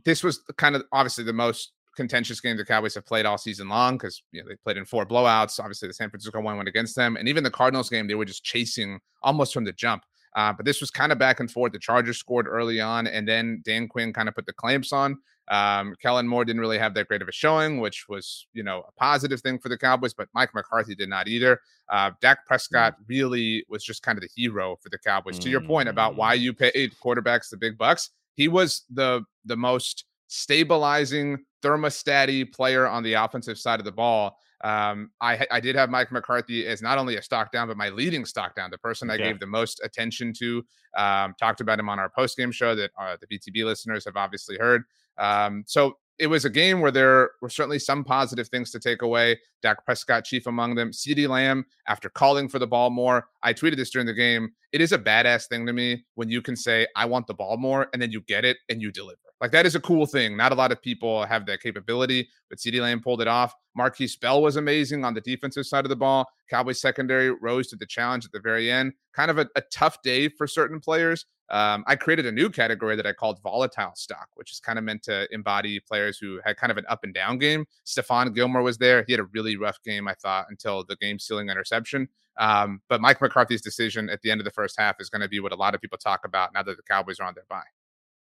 [0.04, 3.68] this was kind of obviously the most contentious game the Cowboys have played all season
[3.68, 5.60] long because you know they played in four blowouts.
[5.60, 8.24] Obviously, the San Francisco one went against them, and even the Cardinals game they were
[8.24, 10.02] just chasing almost from the jump.
[10.34, 11.72] Uh, but this was kind of back and forth.
[11.72, 15.18] The Chargers scored early on, and then Dan Quinn kind of put the clamps on.
[15.50, 18.84] Um, Kellen Moore didn't really have that great of a showing, which was, you know,
[18.86, 21.60] a positive thing for the Cowboys, but Mike McCarthy did not either.
[21.88, 23.04] Uh, Dak Prescott mm.
[23.08, 25.36] really was just kind of the hero for the Cowboys.
[25.36, 25.44] Mm-hmm.
[25.44, 26.40] To your point about why mm.
[26.40, 33.02] you paid quarterbacks the big bucks, he was the the most stabilizing thermostaty player on
[33.02, 34.38] the offensive side of the ball.
[34.64, 37.90] Um, I I did have Mike McCarthy as not only a stock down, but my
[37.90, 40.64] leading stock down, the person I gave the most attention to.
[40.96, 44.16] Um, talked about him on our post game show that uh, the BTB listeners have
[44.16, 44.82] obviously heard.
[45.16, 49.02] Um, so it was a game where there were certainly some positive things to take
[49.02, 49.38] away.
[49.62, 50.90] Dak Prescott, chief among them.
[50.90, 54.50] CeeDee Lamb, after calling for the ball more, I tweeted this during the game.
[54.72, 57.56] It is a badass thing to me when you can say, I want the ball
[57.56, 59.27] more, and then you get it and you deliver.
[59.40, 60.36] Like that is a cool thing.
[60.36, 63.54] Not a lot of people have that capability, but CeeDee Lamb pulled it off.
[63.78, 66.28] Markquese Bell was amazing on the defensive side of the ball.
[66.50, 68.92] Cowboys secondary rose to the challenge at the very end.
[69.12, 71.26] Kind of a, a tough day for certain players.
[71.50, 74.84] Um, I created a new category that I called volatile stock, which is kind of
[74.84, 77.64] meant to embody players who had kind of an up and down game.
[77.86, 79.04] Stephon Gilmore was there.
[79.06, 82.08] He had a really rough game, I thought, until the game sealing interception.
[82.38, 85.28] Um, but Mike McCarthy's decision at the end of the first half is going to
[85.28, 87.44] be what a lot of people talk about now that the Cowboys are on their
[87.48, 87.62] bye.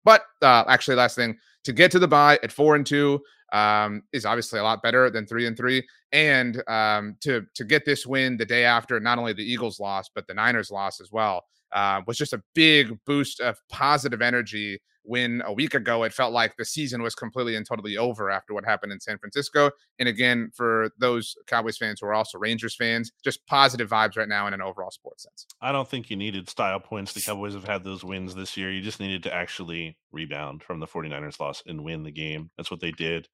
[0.08, 3.20] But uh, actually, last thing to get to the bye at four and two
[3.52, 5.86] um, is obviously a lot better than three and three.
[6.14, 10.12] And um, to to get this win the day after, not only the Eagles lost,
[10.16, 14.80] but the Niners lost as well, uh, was just a big boost of positive energy
[15.08, 18.54] when a week ago, it felt like the season was completely and totally over after
[18.54, 19.72] what happened in San Francisco.
[20.00, 24.28] And again, for those Cowboys fans who are also Rangers fans, just positive vibes right
[24.28, 25.48] now in an overall sports sense.
[25.62, 27.14] I don't think you needed style points.
[27.14, 28.70] The Cowboys have had those wins this year.
[28.70, 32.52] You just needed to actually rebound from the 49ers loss and win the game.
[32.58, 33.30] That's what they did.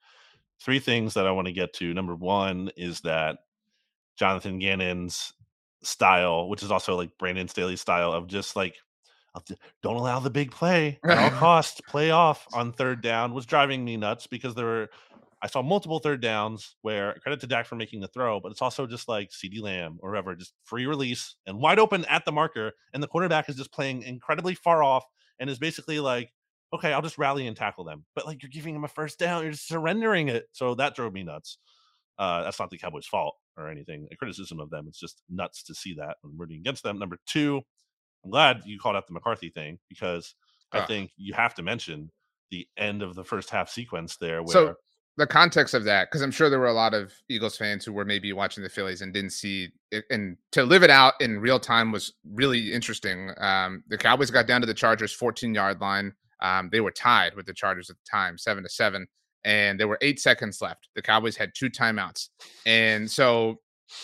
[0.61, 1.93] Three things that I want to get to.
[1.93, 3.37] Number one is that
[4.15, 5.33] Jonathan Gannon's
[5.85, 8.75] style, which is also like Brandon Staley's style of just like
[9.81, 11.81] don't allow the big play at all costs.
[11.87, 14.89] Play off on third down was driving me nuts because there were
[15.41, 18.61] I saw multiple third downs where credit to Dak for making the throw, but it's
[18.61, 22.31] also just like CeeDee Lamb or whoever, just free release and wide open at the
[22.31, 25.03] marker, and the quarterback is just playing incredibly far off
[25.39, 26.31] and is basically like,
[26.71, 28.05] okay, I'll just rally and tackle them.
[28.15, 30.45] But like you're giving him a first down, you're just surrendering it.
[30.53, 31.57] So that drove me nuts.
[32.17, 34.07] Uh, that's not the Cowboys' fault or anything.
[34.11, 34.85] A criticism of them.
[34.87, 36.17] It's just nuts to see that.
[36.23, 36.99] I'm rooting against them.
[36.99, 37.61] Number two,
[38.23, 40.35] I'm glad you called out the McCarthy thing because
[40.71, 42.11] I think you have to mention
[42.51, 44.41] the end of the first half sequence there.
[44.41, 44.75] Where so
[45.17, 47.93] the context of that, because I'm sure there were a lot of Eagles fans who
[47.93, 51.39] were maybe watching the Phillies and didn't see it, and to live it out in
[51.39, 53.31] real time was really interesting.
[53.37, 56.13] Um, the Cowboys got down to the Chargers 14 yard line.
[56.41, 59.07] Um, they were tied with the Chargers at the time, seven to seven
[59.45, 60.89] and there were eight seconds left.
[60.95, 62.29] The Cowboys had two timeouts,
[62.65, 63.59] and so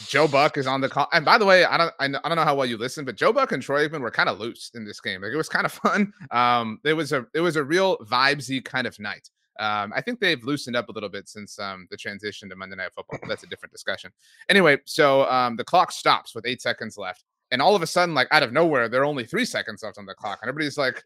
[0.07, 1.07] Joe Buck is on the call.
[1.13, 3.33] And by the way, I don't I, don't know how well you listen, but Joe
[3.33, 5.21] Buck and Troy Aikman were kind of loose in this game.
[5.21, 6.13] Like it was kind of fun.
[6.31, 9.29] Um, it was a it was a real vibesy kind of night.
[9.59, 12.77] Um, I think they've loosened up a little bit since um, the transition to Monday
[12.77, 13.19] Night Football.
[13.27, 14.09] That's a different discussion.
[14.47, 18.15] Anyway, so um, the clock stops with eight seconds left, and all of a sudden,
[18.15, 20.77] like out of nowhere, there are only three seconds left on the clock, and everybody's
[20.77, 21.03] like,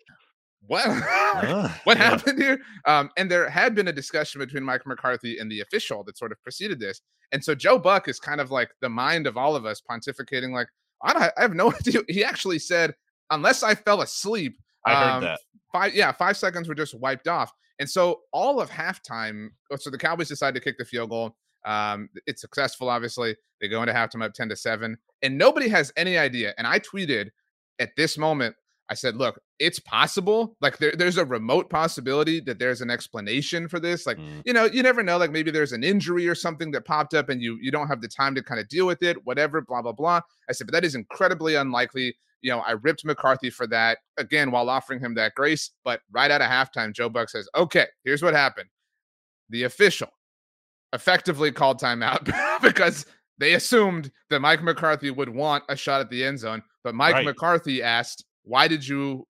[0.67, 2.03] what uh, what yeah.
[2.09, 2.59] happened here?
[2.85, 6.31] Um, and there had been a discussion between mike mccarthy and the official that sort
[6.31, 7.01] of preceded this.
[7.31, 10.53] And so joe buck is kind of like the mind of all of us pontificating
[10.53, 10.67] like
[11.03, 12.01] i, don't, I have no idea.
[12.07, 12.93] He actually said
[13.31, 15.39] unless i fell asleep i heard um, that.
[15.71, 17.51] five yeah five seconds were just wiped off.
[17.79, 21.35] And so all of halftime oh, so the cowboys decide to kick the field goal.
[21.65, 23.35] Um, it's successful obviously.
[23.59, 26.53] They go into halftime up 10 to 7 and nobody has any idea.
[26.57, 27.29] And i tweeted
[27.79, 28.55] at this moment
[28.89, 30.55] I said, look, it's possible.
[30.61, 34.05] Like there, there's a remote possibility that there's an explanation for this.
[34.05, 34.41] Like, mm.
[34.45, 35.17] you know, you never know.
[35.17, 38.01] Like maybe there's an injury or something that popped up and you you don't have
[38.01, 40.21] the time to kind of deal with it, whatever, blah, blah, blah.
[40.49, 42.15] I said, but that is incredibly unlikely.
[42.41, 45.71] You know, I ripped McCarthy for that again while offering him that grace.
[45.85, 48.69] But right out of halftime, Joe Buck says, okay, here's what happened.
[49.49, 50.09] The official
[50.91, 53.05] effectively called timeout because
[53.37, 56.61] they assumed that Mike McCarthy would want a shot at the end zone.
[56.83, 57.25] But Mike right.
[57.25, 59.27] McCarthy asked, why did you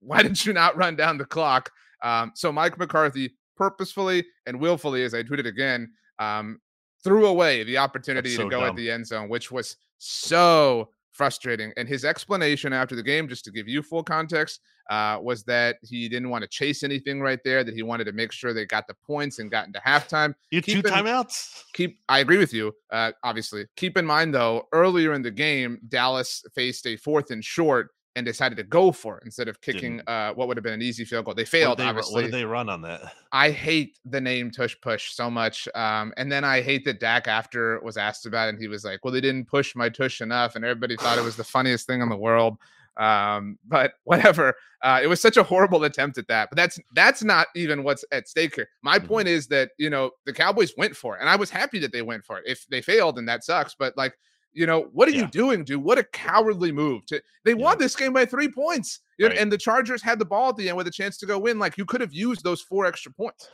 [0.00, 1.70] why did you not run down the clock?
[2.02, 6.60] Um, so Mike McCarthy purposefully and willfully, as I tweeted again, um,
[7.02, 8.70] threw away the opportunity so to go dumb.
[8.70, 11.72] at the end zone, which was so frustrating.
[11.76, 15.76] And his explanation after the game, just to give you full context, uh, was that
[15.82, 18.66] he didn't want to chase anything right there, that he wanted to make sure they
[18.66, 20.34] got the points and got into halftime.
[20.50, 21.62] You two in, timeouts.
[21.72, 23.64] Keep I agree with you, uh, obviously.
[23.76, 28.24] Keep in mind though, earlier in the game, Dallas faced a fourth and short and
[28.24, 31.04] decided to go for it instead of kicking uh, what would have been an easy
[31.04, 31.34] field goal.
[31.34, 31.70] They failed.
[31.70, 33.12] What did they, obviously, what did they run on that?
[33.32, 37.26] I hate the name Tush Push so much, um, and then I hate that Dak
[37.26, 40.20] after was asked about it, and he was like, "Well, they didn't push my tush
[40.20, 42.58] enough," and everybody thought it was the funniest thing in the world.
[42.96, 44.54] Um, but whatever.
[44.82, 46.50] Uh, it was such a horrible attempt at that.
[46.50, 48.68] But that's that's not even what's at stake here.
[48.82, 49.06] My mm-hmm.
[49.08, 51.92] point is that you know the Cowboys went for it, and I was happy that
[51.92, 52.44] they went for it.
[52.46, 53.74] If they failed, then that sucks.
[53.74, 54.16] But like
[54.54, 55.22] you know, what are yeah.
[55.22, 55.82] you doing, dude?
[55.82, 57.04] What a cowardly move.
[57.06, 57.56] To they yeah.
[57.56, 59.00] won this game by three points.
[59.20, 59.36] Right.
[59.36, 61.58] And the Chargers had the ball at the end with a chance to go win.
[61.58, 63.48] Like you could have used those four extra points.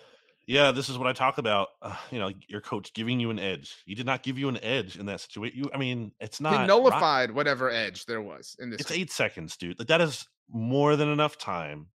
[0.46, 1.68] Yeah, this is what I talk about.
[1.80, 3.82] Uh, you know, your coach giving you an edge.
[3.86, 5.58] He did not give you an edge in that situation.
[5.58, 8.80] You, I mean, it's not he nullified whatever edge there was in this.
[8.80, 9.02] It's game.
[9.02, 9.78] eight seconds, dude.
[9.78, 11.86] Like that is more than enough time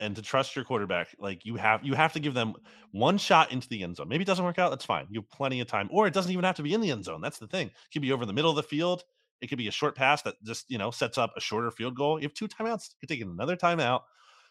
[0.00, 2.54] and to trust your quarterback, like you have you have to give them
[2.92, 4.08] one shot into the end zone.
[4.08, 5.06] Maybe it doesn't work out, that's fine.
[5.10, 5.88] You have plenty of time.
[5.90, 7.20] Or it doesn't even have to be in the end zone.
[7.20, 7.68] That's the thing.
[7.68, 9.04] It could be over the middle of the field.
[9.40, 11.94] It could be a short pass that just, you know, sets up a shorter field
[11.94, 12.18] goal.
[12.18, 12.88] You have two timeouts.
[12.90, 14.02] You could take another timeout.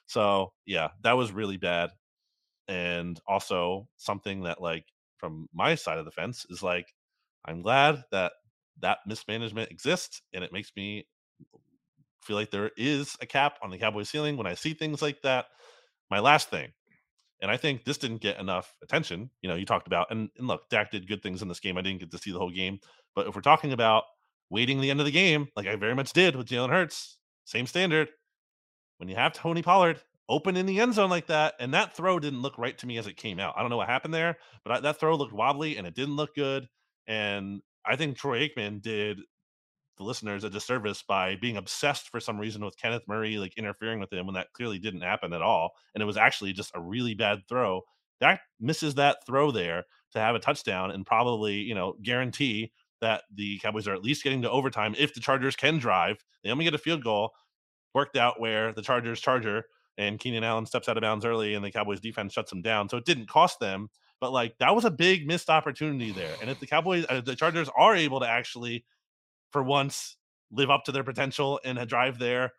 [0.08, 1.89] So yeah, that was really bad.
[2.67, 4.86] And also something that like
[5.17, 6.93] from my side of the fence is like,
[7.45, 8.34] I'm glad that
[8.81, 11.08] that mismanagement exists and it makes me
[12.26, 15.22] feel like there is a cap on the Cowboys ceiling when I see things like
[15.22, 15.46] that.
[16.10, 16.72] My last thing,
[17.42, 19.30] and I think this didn't get enough attention.
[19.42, 21.78] You know, you talked about, and, and look, Dak did good things in this game.
[21.78, 22.80] I didn't get to see the whole game,
[23.16, 24.04] but if we're talking about
[24.50, 27.68] waiting the end of the game, like I very much did with Jalen Hurts, same
[27.68, 28.10] standard.
[28.98, 32.20] When you have Tony Pollard open in the end zone like that, and that throw
[32.20, 33.54] didn't look right to me as it came out.
[33.58, 36.16] I don't know what happened there, but I, that throw looked wobbly and it didn't
[36.16, 36.68] look good.
[37.08, 39.20] And I think Troy Aikman did
[39.97, 43.99] the listeners a disservice by being obsessed for some reason with Kenneth Murray like interfering
[43.99, 46.81] with him when that clearly didn't happen at all, and it was actually just a
[46.81, 47.81] really bad throw.
[48.21, 53.23] That misses that throw there to have a touchdown and probably you know guarantee that
[53.34, 56.23] the Cowboys are at least getting to overtime if the Chargers can drive.
[56.43, 57.31] They only get a field goal.
[57.93, 59.63] Worked out where the Chargers Charger
[59.97, 62.89] and Keenan Allen steps out of bounds early and the Cowboys defense shuts them down.
[62.89, 66.36] So it didn't cost them, but like that was a big missed opportunity there.
[66.41, 68.86] And if the Cowboys, uh, the Chargers are able to actually,
[69.56, 70.18] for once,
[70.52, 72.52] live up to their potential and drive there,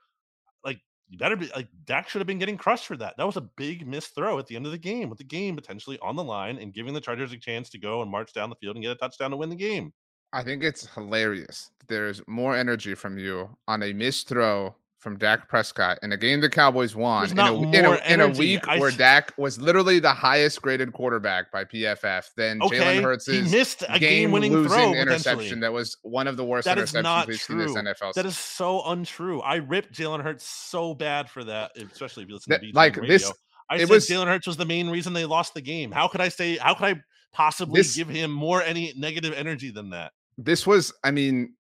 [0.64, 0.78] like
[1.10, 3.18] you better be like Dak should have been getting crushed for that.
[3.18, 5.56] That was a big missed throw at the end of the game with the game
[5.56, 8.48] potentially on the line and giving the Chargers a chance to go and march down
[8.48, 9.92] the field and get a touchdown to win the game.
[10.32, 11.70] I think it's hilarious.
[11.86, 16.40] There's more energy from you on a missed throw from Dak Prescott in a game
[16.40, 19.98] the Cowboys won in a, in, a, in a, week I where Dak was literally
[19.98, 22.24] the highest graded quarterback by PFF.
[22.36, 22.78] Then okay.
[22.78, 26.78] Jalen Hurts missed a game winning throw interception that was one of the worst that
[26.78, 28.14] interceptions we've seen this NFL.
[28.14, 29.40] That is so untrue.
[29.40, 32.72] I ripped Jalen Hurts so bad for that, especially if you listen that, to BT
[32.72, 33.08] like radio.
[33.08, 33.32] this.
[33.68, 35.90] I said was, Jalen Hurts was the main reason they lost the game.
[35.90, 36.56] How could I say?
[36.56, 37.00] How could I
[37.32, 40.12] possibly this, give him more any negative energy than that?
[40.38, 41.54] This was, I mean,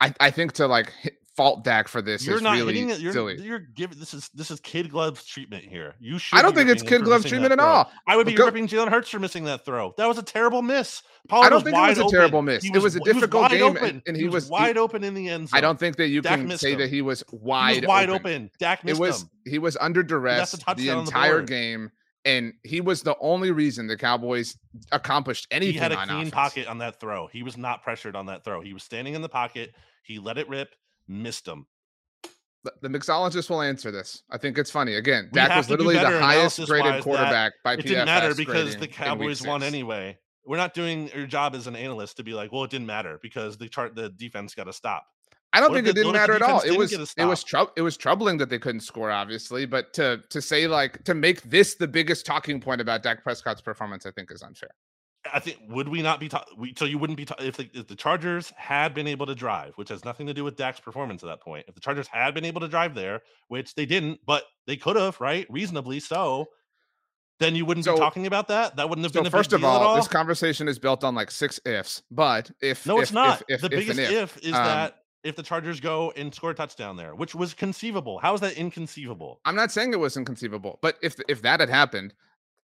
[0.00, 0.92] I, I think to like
[1.36, 3.00] fault Dak for this you're is not really hitting it.
[3.00, 3.40] You're, silly.
[3.40, 5.94] You're giving this is this is kid gloves treatment here.
[5.98, 6.38] You should.
[6.38, 7.90] I don't think it's kid gloves treatment at all.
[8.06, 9.94] I would be Go, ripping Jalen Hurts for missing that throw.
[9.96, 11.02] That was a terrible miss.
[11.28, 12.14] Pollard I don't think it was a open.
[12.14, 12.62] terrible miss.
[12.62, 14.80] Was, it was a difficult was game, and, and, he, he was, was wide he,
[14.80, 15.58] open in the end zone.
[15.58, 16.80] I don't think that you Dak can say him.
[16.80, 17.74] that he was wide.
[17.74, 18.32] He was wide open.
[18.32, 18.50] open.
[18.58, 19.30] Dak missed it was him.
[19.46, 21.90] he was under duress the entire the game
[22.24, 24.56] and he was the only reason the Cowboys
[24.92, 25.74] accomplished anything.
[25.74, 26.30] He had a clean offense.
[26.30, 27.26] pocket on that throw.
[27.26, 28.60] He was not pressured on that throw.
[28.60, 29.74] He was standing in the pocket.
[30.04, 30.74] He let it rip,
[31.12, 31.66] missed him.
[32.64, 34.22] The, the mixologist will answer this.
[34.30, 34.94] I think it's funny.
[34.94, 37.84] Again, we Dak was literally the highest graded quarterback by it PFF.
[37.84, 40.18] It didn't matter because the Cowboys won anyway.
[40.44, 43.18] We're not doing your job as an analyst to be like, well, it didn't matter
[43.22, 45.06] because the chart the defense got to stop.
[45.52, 46.60] I don't what think it didn't matter at all.
[46.60, 50.22] It was it was trou- it was troubling that they couldn't score, obviously, but to
[50.30, 54.12] to say like to make this the biggest talking point about Dak Prescott's performance, I
[54.12, 54.70] think is unfair.
[55.32, 57.68] I think would we not be ta- we, so you wouldn't be ta- if, the,
[57.72, 60.80] if the Chargers had been able to drive, which has nothing to do with Dak's
[60.80, 61.64] performance at that point.
[61.68, 64.96] If the Chargers had been able to drive there, which they didn't, but they could
[64.96, 65.46] have, right?
[65.48, 66.46] Reasonably so.
[67.38, 68.76] Then you wouldn't so, be talking about that.
[68.76, 69.30] That wouldn't have so been.
[69.30, 72.02] first of all, all, this conversation is built on like six ifs.
[72.10, 73.42] But if no, if, it's not.
[73.48, 76.50] If, the if, biggest if, if, is um, that if the Chargers go and score
[76.50, 78.18] a touchdown there, which was conceivable.
[78.18, 79.40] How is that inconceivable?
[79.44, 82.14] I'm not saying it was inconceivable, but if if that had happened,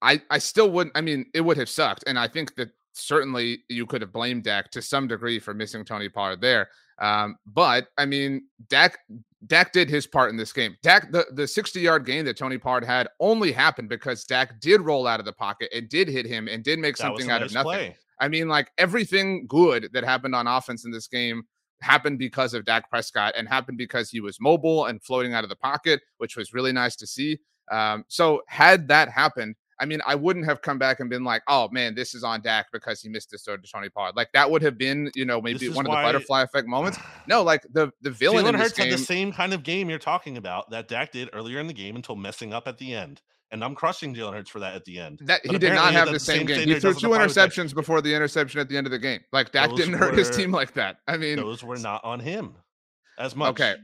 [0.01, 0.95] I I still wouldn't.
[0.97, 4.43] I mean, it would have sucked, and I think that certainly you could have blamed
[4.43, 6.69] Dak to some degree for missing Tony Pollard there.
[6.99, 8.99] Um, but I mean, Dak
[9.47, 10.75] Dak did his part in this game.
[10.81, 14.81] Dak the the 60 yard gain that Tony Pollard had only happened because Dak did
[14.81, 17.49] roll out of the pocket and did hit him and did make something out nice
[17.49, 17.69] of nothing.
[17.69, 17.97] Play.
[18.19, 21.43] I mean, like everything good that happened on offense in this game
[21.81, 25.49] happened because of Dak Prescott and happened because he was mobile and floating out of
[25.49, 27.37] the pocket, which was really nice to see.
[27.71, 31.43] Um, so had that happened, I mean, I wouldn't have come back and been like,
[31.47, 34.31] "Oh man, this is on Dak because he missed this throw to Tony Pollard." Like
[34.33, 36.97] that would have been, you know, maybe one of the butterfly effect moments.
[37.27, 38.45] No, like the the villain.
[38.45, 41.29] Jalen Hurts game, had the same kind of game you're talking about that Dak did
[41.33, 43.21] earlier in the game until messing up at the end.
[43.51, 45.21] And I'm crushing Jalen Hurts for that at the end.
[45.23, 46.67] That but he did not have the same, game.
[46.67, 49.21] He threw two interceptions before the interception at the end of the game.
[49.31, 50.97] Like Dak those didn't were, hurt his team like that.
[51.07, 52.55] I mean, those were not on him
[53.17, 53.49] as much.
[53.51, 53.75] Okay,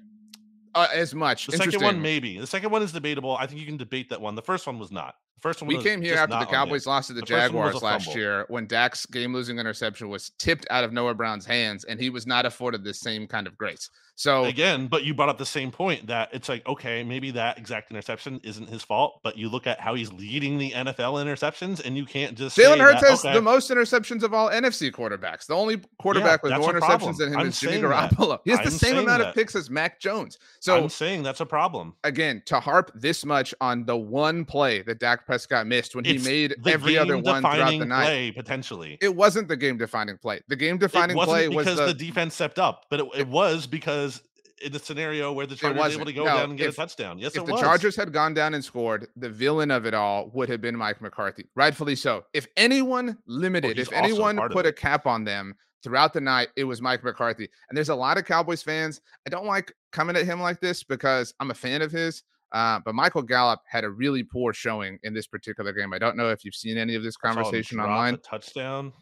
[0.75, 1.47] uh, as much.
[1.47, 2.37] The second one, maybe.
[2.37, 3.35] The second one is debatable.
[3.37, 4.35] I think you can debate that one.
[4.35, 5.15] The first one was not.
[5.39, 8.45] First one we came here after the Cowboys lost to the, the Jaguars last year
[8.49, 12.27] when Dak's game losing interception was tipped out of Noah Brown's hands and he was
[12.27, 13.89] not afforded the same kind of grace.
[14.21, 17.57] So again, but you brought up the same point that it's like, okay, maybe that
[17.57, 21.83] exact interception isn't his fault, but you look at how he's leading the NFL interceptions,
[21.83, 23.33] and you can't just Jalen Hurts has okay.
[23.33, 25.47] the most interceptions of all NFC quarterbacks.
[25.47, 28.39] The only quarterback yeah, with more interceptions than him I'm is Jimmy Garoppolo.
[28.45, 29.29] He has I'm the same amount that.
[29.29, 30.37] of picks as Mac Jones.
[30.59, 31.95] So I'm saying that's a problem.
[32.03, 36.23] Again, to harp this much on the one play that Dak Prescott missed when it's
[36.23, 38.05] he made every other one throughout the night.
[38.05, 40.41] Play, potentially, it wasn't the game defining play.
[40.47, 43.67] The game defining play was because the, the defense stepped up, but it, it was
[43.67, 44.21] because
[44.61, 46.73] in the scenario where the Chargers were able to go no, down and get if,
[46.73, 47.19] a touchdown.
[47.19, 47.61] Yes, if the was.
[47.61, 51.01] Chargers had gone down and scored, the villain of it all would have been Mike
[51.01, 52.25] McCarthy, rightfully so.
[52.33, 56.63] If anyone oh, limited, if anyone put a cap on them throughout the night, it
[56.63, 57.49] was Mike McCarthy.
[57.69, 59.01] And there's a lot of Cowboys fans.
[59.25, 62.23] I don't like coming at him like this because I'm a fan of his.
[62.51, 65.93] Uh, but Michael Gallup had a really poor showing in this particular game.
[65.93, 68.17] I don't know if you've seen any of this conversation online.
[68.19, 68.93] touchdown.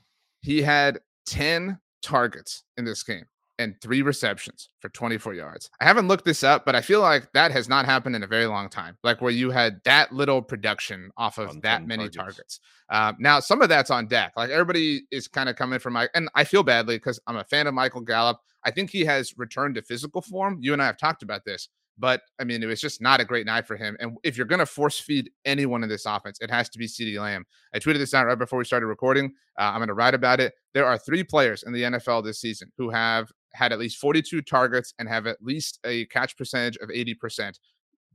[0.42, 3.26] He had 10 targets in this game
[3.60, 5.70] and three receptions for 24 yards.
[5.82, 8.28] I haven't looked this up, but I feel like that has not happened in a
[8.28, 8.98] very long time.
[9.04, 12.16] Like where you had that little production off of On that many targets.
[12.16, 12.60] targets.
[12.90, 14.32] Um, now, some of that's on Dak.
[14.38, 17.44] Like everybody is kind of coming from Mike, and I feel badly because I'm a
[17.44, 18.40] fan of Michael Gallup.
[18.64, 20.58] I think he has returned to physical form.
[20.62, 21.68] You and I have talked about this,
[22.00, 23.98] but I mean, it was just not a great night for him.
[24.00, 26.88] And if you're going to force feed anyone in this offense, it has to be
[26.88, 27.46] CeeDee Lamb.
[27.74, 29.34] I tweeted this out right before we started recording.
[29.60, 30.54] Uh, I'm going to write about it.
[30.74, 34.42] There are three players in the NFL this season who have had at least 42
[34.44, 37.60] targets and have at least a catch percentage of 80%.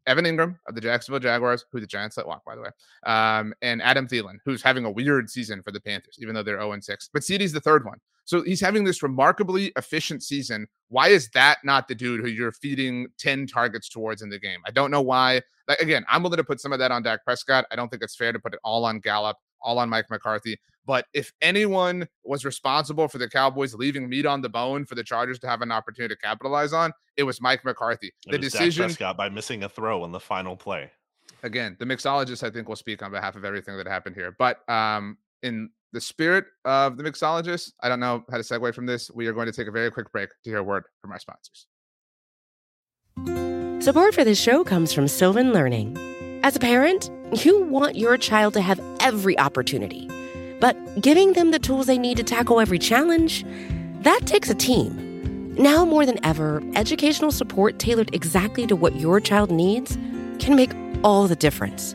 [0.07, 2.69] Evan Engram of the Jacksonville Jaguars, who the Giants let walk, by the way,
[3.07, 6.61] um, and Adam Thielen, who's having a weird season for the Panthers, even though they're
[6.61, 7.11] 0 6.
[7.13, 7.99] But CeeDee's the third one.
[8.25, 10.67] So he's having this remarkably efficient season.
[10.89, 14.61] Why is that not the dude who you're feeding 10 targets towards in the game?
[14.67, 15.43] I don't know why.
[15.69, 17.67] Like, again, I'm willing to put some of that on Dak Prescott.
[17.71, 20.59] I don't think it's fair to put it all on Gallup, all on Mike McCarthy.
[20.87, 25.05] But if anyone was responsible for the Cowboys leaving meat on the bone for the
[25.05, 28.09] Chargers to have an opportunity to capitalize on, it was Mike McCarthy.
[28.09, 30.91] It The was Dak decision, Prescott by missing a throw on the final play.
[31.43, 34.37] again, the mixologist, I think, will speak on behalf of everything that happened here.
[34.39, 38.85] But um, in the spirit of the mixologist, I don't know how to segue from
[38.85, 39.11] this.
[39.15, 41.21] We are going to take a very quick break to hear a word from our
[41.21, 41.67] sponsors.
[43.83, 45.97] Support for this show comes from Sylvan Learning.
[46.43, 47.11] As a parent,
[47.45, 50.11] you want your child to have every opportunity,
[50.61, 53.45] but giving them the tools they need to tackle every challenge,
[54.01, 55.55] that takes a team.
[55.55, 59.97] Now more than ever, educational support tailored exactly to what your child needs
[60.41, 60.73] can make
[61.05, 61.95] all the difference.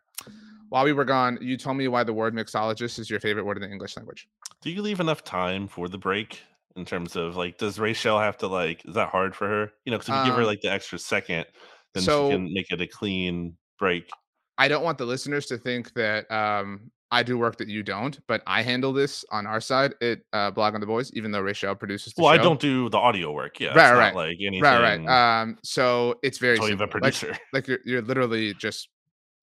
[0.71, 3.57] While we were gone, you told me why the word mixologist is your favorite word
[3.57, 4.29] in the English language.
[4.61, 6.39] Do you leave enough time for the break
[6.77, 9.73] in terms of like, does Rachel have to like, is that hard for her?
[9.83, 11.45] You know, because if you give her Um, like the extra second,
[11.93, 14.09] then so- she can make it a clean break.
[14.57, 18.17] I don't want the listeners to think that um, I do work that you don't,
[18.27, 21.75] but I handle this on our side at uh, Blogging the Boys, even though Rachel
[21.75, 23.59] produces the Well, I don't do the audio work.
[23.59, 24.15] Yeah, Right, it's not right.
[24.15, 24.61] like anything.
[24.61, 25.41] Right, right.
[25.41, 27.29] Um, so it's very so you have a simple.
[27.29, 28.87] Like- Like, you're, you're literally just,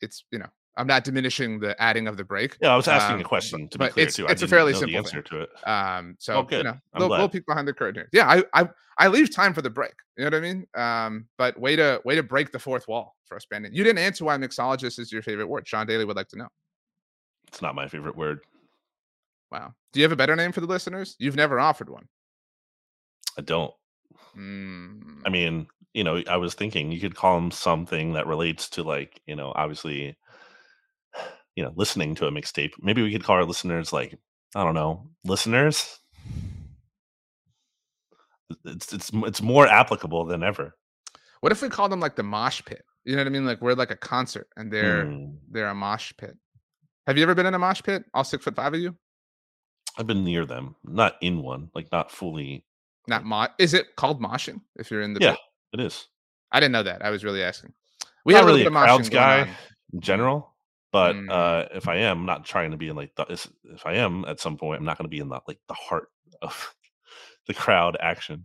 [0.01, 0.47] it's you know,
[0.79, 2.57] I'm not diminishing the adding of the break.
[2.62, 4.26] yeah, I was asking um, a question to be clear it's- too.
[4.26, 5.24] It's a fairly simple answer thing.
[5.24, 5.51] to it.
[5.68, 6.59] Um, so Oh, good.
[6.59, 8.09] you know, little, little peek behind the curtain here.
[8.12, 8.68] Yeah, I, I
[9.01, 9.93] I leave time for the break.
[10.16, 10.66] You know what I mean?
[10.74, 13.74] Um, but way to way to break the fourth wall for us, Brandon.
[13.74, 15.66] You didn't answer why mixologist is your favorite word.
[15.68, 16.49] Sean Daly would like to know.
[17.49, 18.41] It's not my favorite word.
[19.51, 19.74] Wow.
[19.93, 21.16] Do you have a better name for the listeners?
[21.18, 22.07] You've never offered one.
[23.39, 23.72] I don't.
[24.37, 28.68] Mm, I mean, you know, I was thinking you could call them something that relates
[28.70, 30.16] to like, you know, obviously,
[31.59, 32.70] you know, listening to a mixtape.
[32.80, 34.16] Maybe we could call our listeners like,
[34.54, 35.98] I don't know, listeners.
[38.64, 40.74] It's it's it's more applicable than ever.
[41.40, 42.82] what if we call them like the mosh pit?
[43.04, 43.44] You know what I mean?
[43.44, 45.32] Like we're like a concert and they're Hmm.
[45.50, 46.36] they're a mosh pit.
[47.09, 48.04] Have you ever been in a mosh pit?
[48.14, 48.96] All six foot five of you?
[49.98, 52.64] I've been near them, not in one, like not fully.
[53.09, 53.48] Not mo.
[53.59, 55.40] Is it called moshing if you're in the Yeah, pit?
[55.74, 56.06] it is.
[56.52, 57.04] I didn't know that.
[57.04, 57.72] I was really asking.
[58.24, 59.48] We not have really a of crowds moshing guy
[59.92, 60.54] in general,
[60.93, 61.30] but Mm.
[61.30, 64.24] uh, if I am, I'm not trying to be in like the, if I am
[64.26, 66.09] at some point, I'm not going to be in the like the heart
[66.43, 66.74] of
[67.47, 68.45] the crowd action.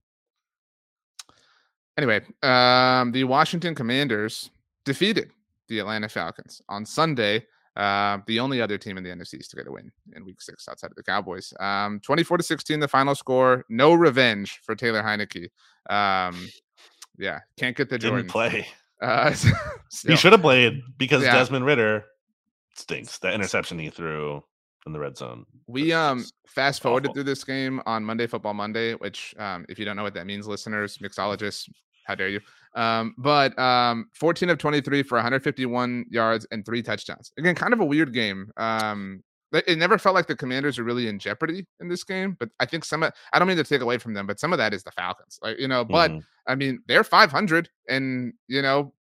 [1.98, 4.50] Anyway, um, the Washington Commanders
[4.84, 5.32] defeated
[5.70, 7.46] the Atlanta Falcons on Sunday.
[7.76, 10.68] Uh, the only other team in the NFC to get a win in Week Six
[10.68, 11.54] outside of the Cowboys.
[11.60, 13.66] Um, Twenty-four to sixteen, the final score.
[13.70, 15.50] No revenge for Taylor Heinicke.
[15.90, 16.48] Um,
[17.18, 18.68] yeah, can't get the Didn't play.
[19.02, 19.34] Uh,
[20.08, 21.34] He should have played because Yeah.
[21.36, 22.06] Desmond Ridder
[22.76, 23.18] stinks.
[23.20, 24.44] That interception he threw
[24.86, 25.46] in the red zone.
[25.68, 27.16] We um fast forwarded awful.
[27.16, 30.26] through this game on Monday Football Monday, which um if you don't know what that
[30.28, 31.70] means, listeners, mixologists,
[32.06, 32.42] how dare you?
[32.76, 37.32] Um, but um 14 of 23 for 151 yards and three touchdowns.
[37.38, 38.52] Again, kind of a weird game.
[38.58, 42.50] Um it never felt like the commanders are really in jeopardy in this game, but
[42.60, 44.58] I think some of I don't mean to take away from them, but some of
[44.58, 45.38] that is the Falcons.
[45.44, 46.24] Like, you know, but Mhm.
[46.48, 48.94] I mean, they're 500 and you know,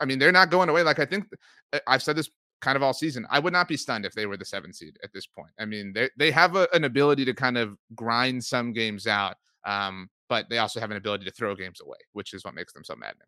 [0.00, 0.82] I mean, they're not going away.
[0.82, 1.26] Like I think
[1.72, 2.28] uh, I've said this
[2.62, 3.26] kind of all season.
[3.28, 5.50] I would not be stunned if they were the seven seed at this point.
[5.58, 9.36] I mean, they they have a, an ability to kind of grind some games out,
[9.66, 12.72] um, but they also have an ability to throw games away, which is what makes
[12.72, 13.26] them so maddening.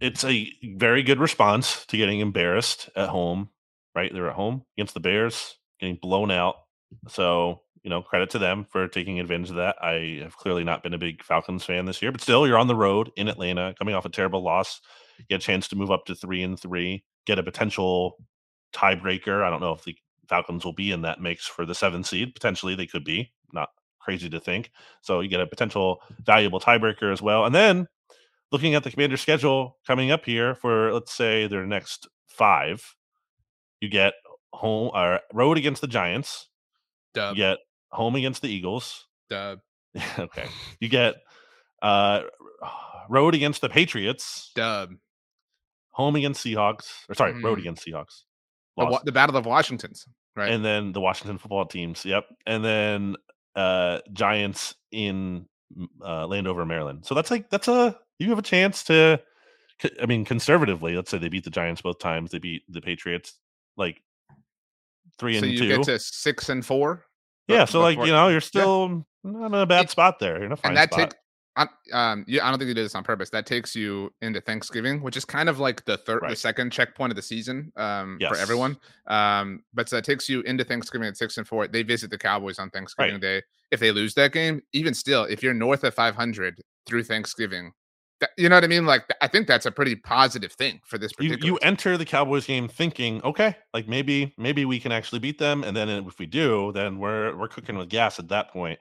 [0.00, 3.50] It's a very good response to getting embarrassed at home.
[3.94, 6.56] Right, they're at home against the Bears, getting blown out.
[7.08, 9.76] So you know, credit to them for taking advantage of that.
[9.82, 12.66] I have clearly not been a big Falcons fan this year, but still, you're on
[12.66, 14.80] the road in Atlanta, coming off a terrible loss.
[15.28, 18.16] Get a chance to move up to three and three, get a potential
[18.72, 19.42] tiebreaker.
[19.42, 19.96] I don't know if the
[20.28, 22.34] Falcons will be in that mix for the seven seed.
[22.34, 23.32] Potentially, they could be.
[23.52, 24.70] Not crazy to think.
[25.02, 27.44] So you get a potential valuable tiebreaker as well.
[27.44, 27.88] And then
[28.52, 32.94] looking at the commander schedule coming up here for let's say their next five,
[33.80, 34.14] you get
[34.52, 36.48] home or uh, road against the Giants.
[37.14, 37.36] Dub.
[37.36, 37.58] You get
[37.90, 39.06] home against the Eagles.
[39.30, 39.60] Dub.
[40.18, 40.46] okay.
[40.80, 41.16] You get
[41.82, 42.22] uh
[43.08, 44.52] road against the Patriots.
[44.54, 44.90] Dub.
[45.90, 46.90] Home against Seahawks.
[47.08, 47.42] Or sorry, mm.
[47.42, 48.22] road against Seahawks.
[48.78, 50.06] The, the, Battle of Washingtons.
[50.36, 50.50] Right.
[50.50, 52.04] And then the Washington football teams.
[52.04, 52.26] Yep.
[52.46, 53.16] And then
[53.56, 55.46] uh Giants in
[56.04, 57.04] uh Landover, Maryland.
[57.04, 59.20] So that's like that's a you have a chance to
[60.00, 63.38] I mean conservatively, let's say they beat the Giants both times, they beat the Patriots
[63.76, 64.02] like
[65.18, 65.68] three and so you two.
[65.68, 67.04] get to six and four.
[67.48, 69.30] Yeah, so like you know, you're still yeah.
[69.30, 70.36] not in a bad spot there.
[70.36, 71.10] You're in a fine and that spot.
[71.10, 71.18] Take,
[71.92, 73.30] um, yeah, I don't think they did this on purpose.
[73.30, 76.30] That takes you into Thanksgiving, which is kind of like the third, right.
[76.30, 78.30] the second checkpoint of the season um, yes.
[78.30, 78.76] for everyone.
[79.06, 81.66] Um, but so that takes you into Thanksgiving at six and four.
[81.66, 83.20] They visit the Cowboys on Thanksgiving right.
[83.20, 83.42] Day.
[83.70, 87.72] If they lose that game, even still, if you're north of 500 through Thanksgiving,
[88.20, 88.86] that, you know what I mean?
[88.86, 91.12] Like, I think that's a pretty positive thing for this.
[91.20, 95.38] You, you enter the Cowboys game thinking, okay, like maybe maybe we can actually beat
[95.38, 98.78] them, and then if we do, then we're we're cooking with gas at that point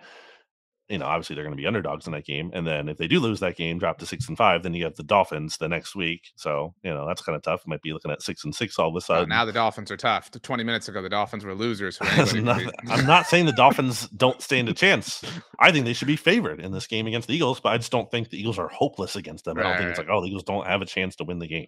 [0.89, 2.49] you know, obviously they're going to be underdogs in that game.
[2.53, 4.85] And then if they do lose that game, drop to six and five, then you
[4.85, 6.31] have the Dolphins the next week.
[6.35, 7.67] So, you know, that's kind of tough.
[7.67, 9.27] Might be looking at six and six all of a sudden.
[9.27, 10.31] Now the Dolphins are tough.
[10.31, 11.99] 20 minutes ago, the Dolphins were losers.
[12.33, 15.23] not, I'm not saying the Dolphins don't stand a chance.
[15.59, 17.91] I think they should be favored in this game against the Eagles, but I just
[17.91, 19.57] don't think the Eagles are hopeless against them.
[19.57, 21.39] Right, I don't think it's like, oh, the Eagles don't have a chance to win
[21.39, 21.67] the game.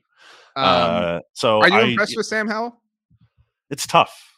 [0.55, 2.82] Um, uh, so are you I, impressed with Sam Howell?
[3.70, 4.28] It's tough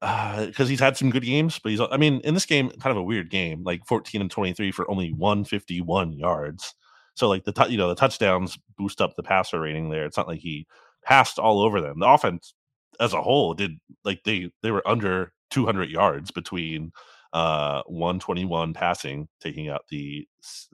[0.00, 2.90] because uh, he's had some good games, but he's I mean in this game kind
[2.90, 6.74] of a weird game, like 14 and 23 for only 151 yards.
[7.14, 10.04] So like the you know the touchdowns boost up the passer rating there.
[10.04, 10.66] It's not like he
[11.04, 12.00] passed all over them.
[12.00, 12.54] The offense
[12.98, 16.92] as a whole did like they they were under 200 yards between
[17.32, 20.26] uh 121 passing, taking out the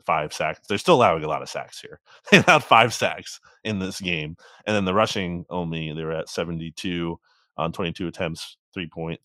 [0.06, 0.66] five sacks.
[0.66, 2.00] They're still allowing a lot of sacks here.
[2.30, 4.36] They allowed five sacks in this game,
[4.66, 7.18] and then the rushing only they were at 72
[7.58, 9.18] on 22 attempts 3.3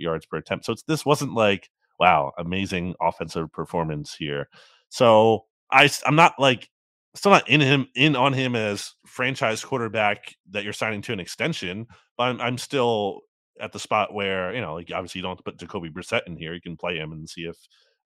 [0.00, 0.66] yards per attempt.
[0.66, 4.48] So this wasn't like, wow, amazing offensive performance here.
[4.88, 6.68] So I, I'm not like,
[7.14, 11.20] still not in him, in on him as franchise quarterback that you're signing to an
[11.20, 11.86] extension,
[12.16, 13.20] but I'm, I'm still
[13.60, 16.26] at the spot where, you know, like obviously you don't have to put Jacoby Brissett
[16.26, 16.54] in here.
[16.54, 17.56] You can play him and see if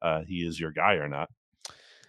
[0.02, 1.28] uh, he is your guy or not.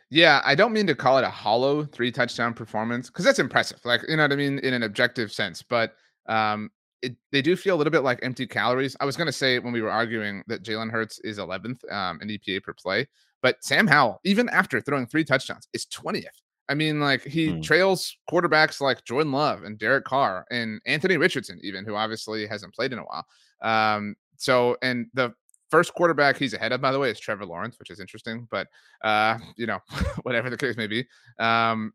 [0.09, 3.79] Yeah, I don't mean to call it a hollow three touchdown performance because that's impressive.
[3.83, 5.61] Like, you know what I mean, in an objective sense.
[5.61, 5.93] But
[6.27, 6.71] um,
[7.01, 8.95] it, they do feel a little bit like empty calories.
[8.99, 12.19] I was going to say when we were arguing that Jalen Hurts is 11th um,
[12.21, 13.07] in EPA per play,
[13.41, 16.25] but Sam Howell, even after throwing three touchdowns, is 20th.
[16.69, 17.61] I mean, like he hmm.
[17.61, 22.73] trails quarterbacks like Jordan Love and Derek Carr and Anthony Richardson, even who obviously hasn't
[22.73, 23.25] played in a while.
[23.61, 25.33] Um, so, and the
[25.69, 28.67] first quarterback he's ahead of, by the way, is Trevor Lawrence, which is interesting, but
[29.03, 29.79] uh, you know,
[30.23, 31.07] whatever the case may be.
[31.39, 31.93] Um,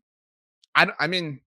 [0.75, 1.39] I, I mean,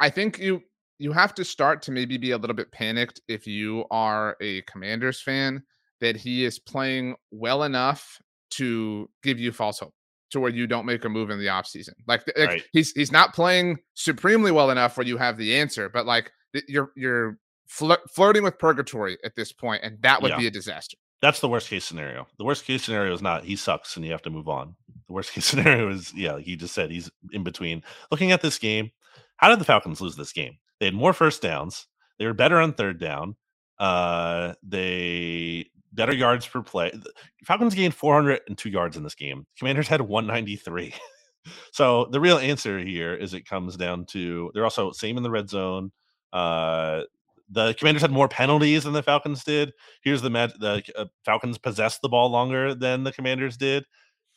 [0.00, 0.62] I think you
[0.98, 4.62] you have to start to maybe be a little bit panicked if you are a
[4.62, 5.62] Commanders fan
[6.00, 8.20] that he is playing well enough
[8.50, 9.94] to give you false hope
[10.30, 11.92] to where you don't make a move in the offseason.
[12.06, 12.62] Like, like right.
[12.72, 16.30] he's he's not playing supremely well enough where you have the answer, but like
[16.68, 20.38] you're you're fl- flirting with purgatory at this point, and that would yeah.
[20.38, 20.96] be a disaster.
[21.22, 22.26] That's the worst case scenario.
[22.38, 24.74] The worst case scenario is not he sucks and you have to move on.
[25.06, 27.82] The worst case scenario is yeah, like he just said, he's in between.
[28.10, 28.90] Looking at this game,
[29.36, 30.58] how did the Falcons lose this game?
[30.84, 31.86] They had more first downs.
[32.18, 33.36] They were better on third down.
[33.78, 36.90] Uh, they better yards per play.
[36.90, 37.10] The
[37.46, 39.46] Falcons gained 402 yards in this game.
[39.58, 40.92] Commanders had 193.
[41.72, 45.30] so the real answer here is it comes down to they're also same in the
[45.30, 45.90] red zone.
[46.34, 47.04] Uh,
[47.48, 49.72] the Commanders had more penalties than the Falcons did.
[50.02, 53.86] Here's the match: the uh, Falcons possessed the ball longer than the Commanders did.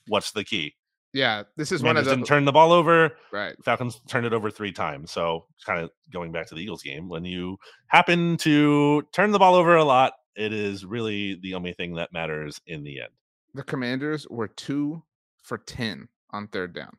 [0.08, 0.76] What's the key?
[1.18, 3.18] Yeah, this is one of the didn't turn the ball over.
[3.32, 3.56] Right.
[3.64, 5.10] Falcons turned it over three times.
[5.10, 7.58] So kind of going back to the Eagles game, when you
[7.88, 12.14] happen to turn the ball over a lot, it is really the only thing that
[12.14, 13.10] matters in the end.
[13.56, 15.02] The Commanders were two
[15.42, 16.98] for ten on third down.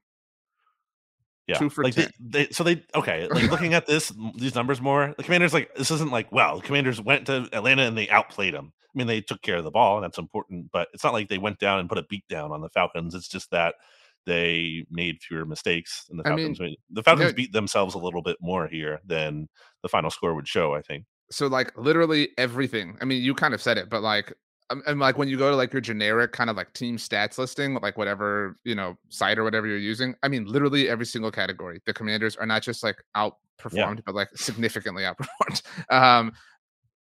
[1.47, 2.13] Yeah, Two for like they, 10.
[2.21, 3.29] they, so they okay.
[3.29, 5.15] Like looking at this, these numbers more.
[5.17, 8.53] The Commanders like this isn't like well, the Commanders went to Atlanta and they outplayed
[8.53, 8.73] them.
[8.95, 10.73] I mean, they took care of the ball, and that's important.
[10.73, 13.15] But it's not like they went down and put a beat down on the Falcons.
[13.15, 13.77] It's just that
[14.27, 18.23] they made fewer mistakes, and the I mean, Falcons the Falcons beat themselves a little
[18.23, 19.49] bit more here than
[19.83, 20.75] the final score would show.
[20.75, 21.05] I think.
[21.31, 22.97] so like literally everything.
[23.01, 24.33] I mean, you kind of said it, but like,
[24.71, 27.39] um, and like when you go to like your generic kind of like team stats
[27.39, 30.15] listing, like whatever you know site or whatever you're using.
[30.23, 31.81] I mean, literally every single category.
[31.87, 35.63] The Commanders are not just like outperformed, but like significantly outperformed.
[35.91, 36.33] Um,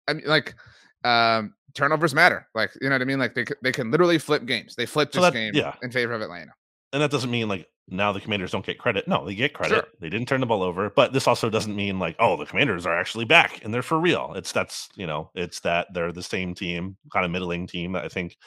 [0.08, 0.56] I mean, like,
[1.04, 2.48] um, turnovers matter.
[2.56, 3.20] Like, you know what I mean?
[3.20, 4.76] Like they they can literally flip games.
[4.76, 5.76] They flipped So this that- game yeah.
[5.84, 6.52] in favor of Atlanta.
[6.94, 9.08] And that doesn't mean like now the commanders don't get credit.
[9.08, 9.76] No they get credit.
[9.76, 9.88] Sure.
[10.00, 12.86] they didn't turn the ball over but this also doesn't mean like oh the commanders
[12.86, 14.34] are actually back and they're for real.
[14.36, 17.94] It's that's you know it's that they're the same team kind of middling team.
[17.94, 18.38] That i think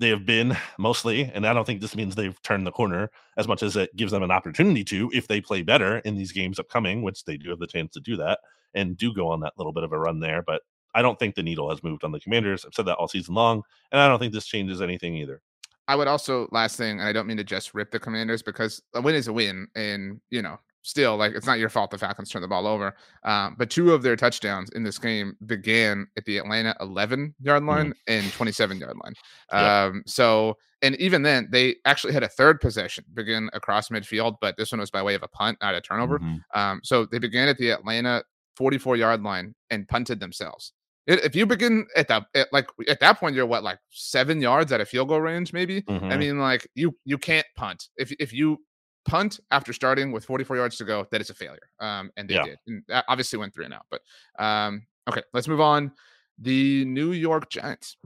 [0.00, 3.46] they have been mostly and i don't think this means they've turned the corner as
[3.46, 6.58] much as it gives them an opportunity to if they play better in these games
[6.58, 8.40] upcoming which they do have the chance to do that
[8.74, 10.62] and do go on that little bit of a run there but
[10.94, 12.64] i don't think the needle has moved on the commanders.
[12.64, 15.42] I've said that all season long and i don't think this changes anything either
[15.90, 18.80] I would also last thing, and I don't mean to just rip the Commanders because
[18.94, 21.98] a win is a win, and you know, still like it's not your fault the
[21.98, 22.94] Falcons turned the ball over.
[23.24, 27.64] Um, but two of their touchdowns in this game began at the Atlanta 11 yard
[27.64, 29.14] line and 27 yard line.
[29.52, 29.62] Yep.
[29.62, 34.56] Um, so and even then they actually had a third possession begin across midfield, but
[34.56, 36.20] this one was by way of a punt, not a turnover.
[36.20, 36.40] Mhm.
[36.54, 38.22] Um, so they began at the Atlanta
[38.54, 40.72] 44 yard line and punted themselves.
[41.06, 44.70] If you begin at that, at like at that point, you're what like seven yards
[44.70, 45.78] at a field goal range, maybe.
[45.88, 46.18] I Mhm.
[46.18, 48.58] mean, like you you can't punt if if you
[49.06, 51.70] punt after starting with 44 yards to go, that is a failure.
[51.80, 52.44] Um, and they Yeah.
[52.44, 53.86] did, and obviously went three and out.
[53.90, 54.02] But
[54.38, 55.92] um, okay, let's move on.
[56.38, 57.96] The New York Giants.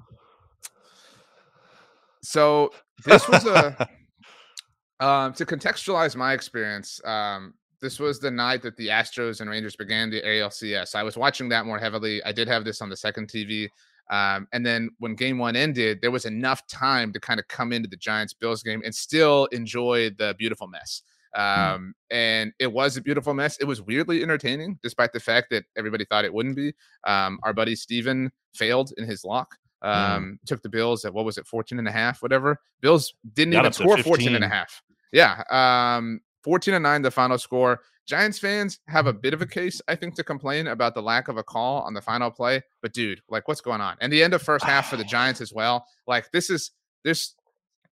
[2.22, 2.72] So
[3.04, 3.76] this was a
[5.00, 7.04] um to contextualize my experience.
[7.04, 10.94] Um, this was the night that the Astros and Rangers began the ALCS.
[10.94, 12.24] I was watching that more heavily.
[12.24, 13.68] I did have this on the second TV.
[14.10, 17.74] Um, and then when game one ended, there was enough time to kind of come
[17.74, 21.02] into the Giants Bills game and still enjoy the beautiful mess.
[21.36, 23.58] Um, and it was a beautiful mess.
[23.58, 26.72] It was weirdly entertaining, despite the fact that everybody thought it wouldn't be.
[27.06, 29.56] Um, our buddy Steven failed in his lock.
[29.82, 32.58] Um, took the Bills at what was it, 14 and a half, whatever.
[32.80, 34.82] Bills didn't Got even score 14 and a half.
[35.12, 35.42] Yeah.
[35.50, 37.80] Um, 14 and 9, the final score.
[38.06, 41.28] Giants fans have a bit of a case, I think, to complain about the lack
[41.28, 42.62] of a call on the final play.
[42.82, 43.96] But dude, like, what's going on?
[44.00, 45.86] And the end of first half for the Giants as well.
[46.06, 46.70] Like, this is
[47.02, 47.34] there's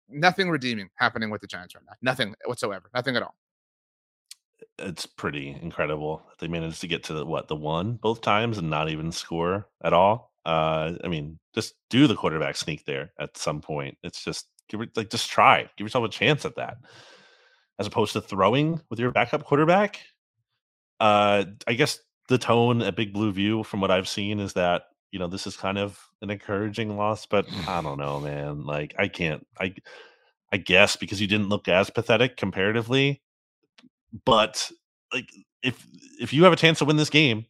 [0.09, 1.95] nothing redeeming happening with the Giants right now.
[2.03, 2.89] Nothing whatsoever.
[2.95, 3.35] Nothing at all.
[4.79, 8.71] it's pretty incredible they managed to get to the, what the one both times and
[8.71, 10.33] not even score at all.
[10.45, 13.99] Uh, I mean, just do the quarterback sneak there at some point.
[14.05, 16.79] It's just give it like just try, give yourself a chance at that,
[17.79, 20.01] as opposed to throwing with your backup quarterback.
[21.01, 24.85] Uh, I guess the tone at Big Blue View, from what I've seen, is that
[25.11, 28.65] you know this is kind of an encouraging loss, but I don't know, man.
[28.65, 29.75] Like I can't, I,
[30.53, 33.23] I guess because you didn't look as pathetic comparatively,
[34.25, 34.71] but
[35.13, 35.29] like
[35.63, 35.87] if
[36.21, 37.47] if you have a chance to win this game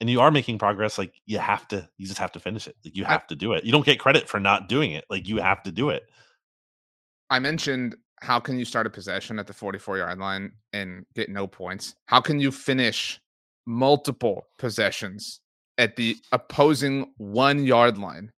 [0.00, 2.76] and you are making progress like you have to you just have to finish it
[2.84, 5.04] like you I- have to do it you don't get credit for not doing it
[5.10, 6.04] like you have to do it
[7.28, 11.28] I mentioned how can you start a possession at the 44 yard line and get
[11.28, 11.94] no points?
[12.06, 13.20] How can you finish
[13.66, 15.40] multiple possessions
[15.78, 18.30] at the opposing one yard line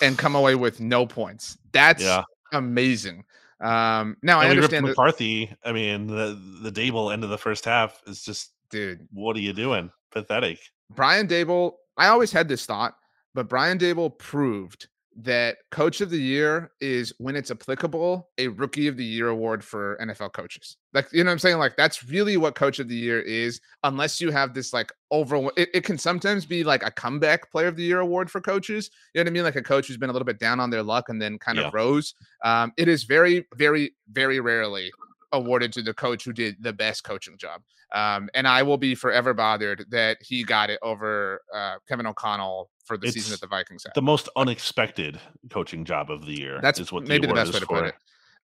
[0.00, 1.58] and come away with no points?
[1.72, 2.22] That's yeah
[2.52, 3.24] amazing.
[3.60, 7.24] Um, now I And we ripped understand that, mccarthy i mean the the Daboll end
[7.24, 9.08] of the first half is just dude.
[9.12, 10.58] what are you doing pathetic
[10.94, 12.94] Brian Daboll, I always had this thought,
[13.34, 14.88] but Brian Daboll proved
[15.22, 19.64] that coach of the year is when it's applicable, a rookie of the year award
[19.64, 20.76] for NFL coaches.
[20.92, 21.58] Like, you know what I'm saying?
[21.58, 25.36] Like, that's really what coach of the year is, unless you have this like over
[25.56, 28.90] it, it can sometimes be like a comeback player of the year award for coaches.
[29.14, 29.44] You know what I mean?
[29.44, 31.58] Like a coach who's been a little bit down on their luck and then kind
[31.58, 31.68] Yeah.
[31.68, 32.14] of rose.
[32.44, 34.90] Um, it is very, very, very rarely
[35.32, 37.62] awarded to the coach who did the best coaching job.
[37.94, 42.68] Um, and I will be forever bothered that he got it over uh, Kevin O'Connell
[42.84, 43.94] for the season It's that the Vikings had.
[43.94, 45.20] the most unexpected
[45.50, 47.66] coaching job of the year That's is what the maybe the award best way to
[47.66, 47.74] for.
[47.80, 47.94] put it.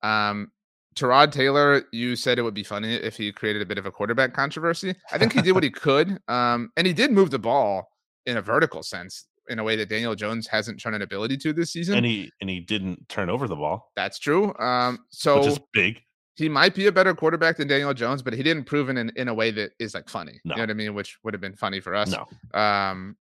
[0.07, 0.53] Um,
[0.97, 3.91] Tyrod Taylor, you said it would be funny if he created a bit of a
[3.93, 4.95] quarterback controversy.
[5.13, 7.89] I think he did what he could, um, and he did move the ball
[8.27, 11.53] in a vertical sense in a way that Daniel Jones hasn't shown an ability to
[11.53, 11.97] this season.
[11.97, 14.53] and he and he didn't turn over the ball That's true.
[14.59, 16.03] Um, which so is big
[16.41, 19.13] he might be a better quarterback than Daniel Jones, but he didn't prove it in,
[19.15, 20.41] in a way that is like funny.
[20.43, 20.55] No.
[20.55, 20.95] You know what I mean?
[20.95, 22.11] Which would have been funny for us.
[22.11, 23.19] no Um,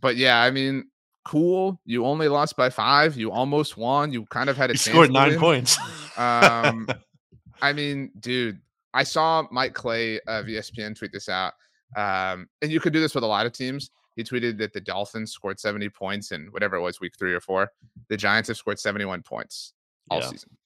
[0.00, 0.86] but yeah, I mean,
[1.26, 1.78] cool.
[1.84, 3.18] You only lost by five.
[3.18, 4.14] You almost won.
[4.14, 5.40] You kind of had a scored nine win.
[5.40, 5.78] points
[6.16, 6.88] Um,
[7.60, 8.58] I mean, dude,
[8.94, 11.52] I saw Mike Clay of ESPN tweet this out.
[11.96, 13.90] Um, and you could do this with a lot of teams.
[14.16, 17.40] He tweeted that the Dolphins scored 70 points in whatever it was, week three or
[17.40, 17.70] four.
[18.08, 19.74] The Giants have scored 71 points
[20.08, 20.28] all yeah.
[20.28, 20.56] season.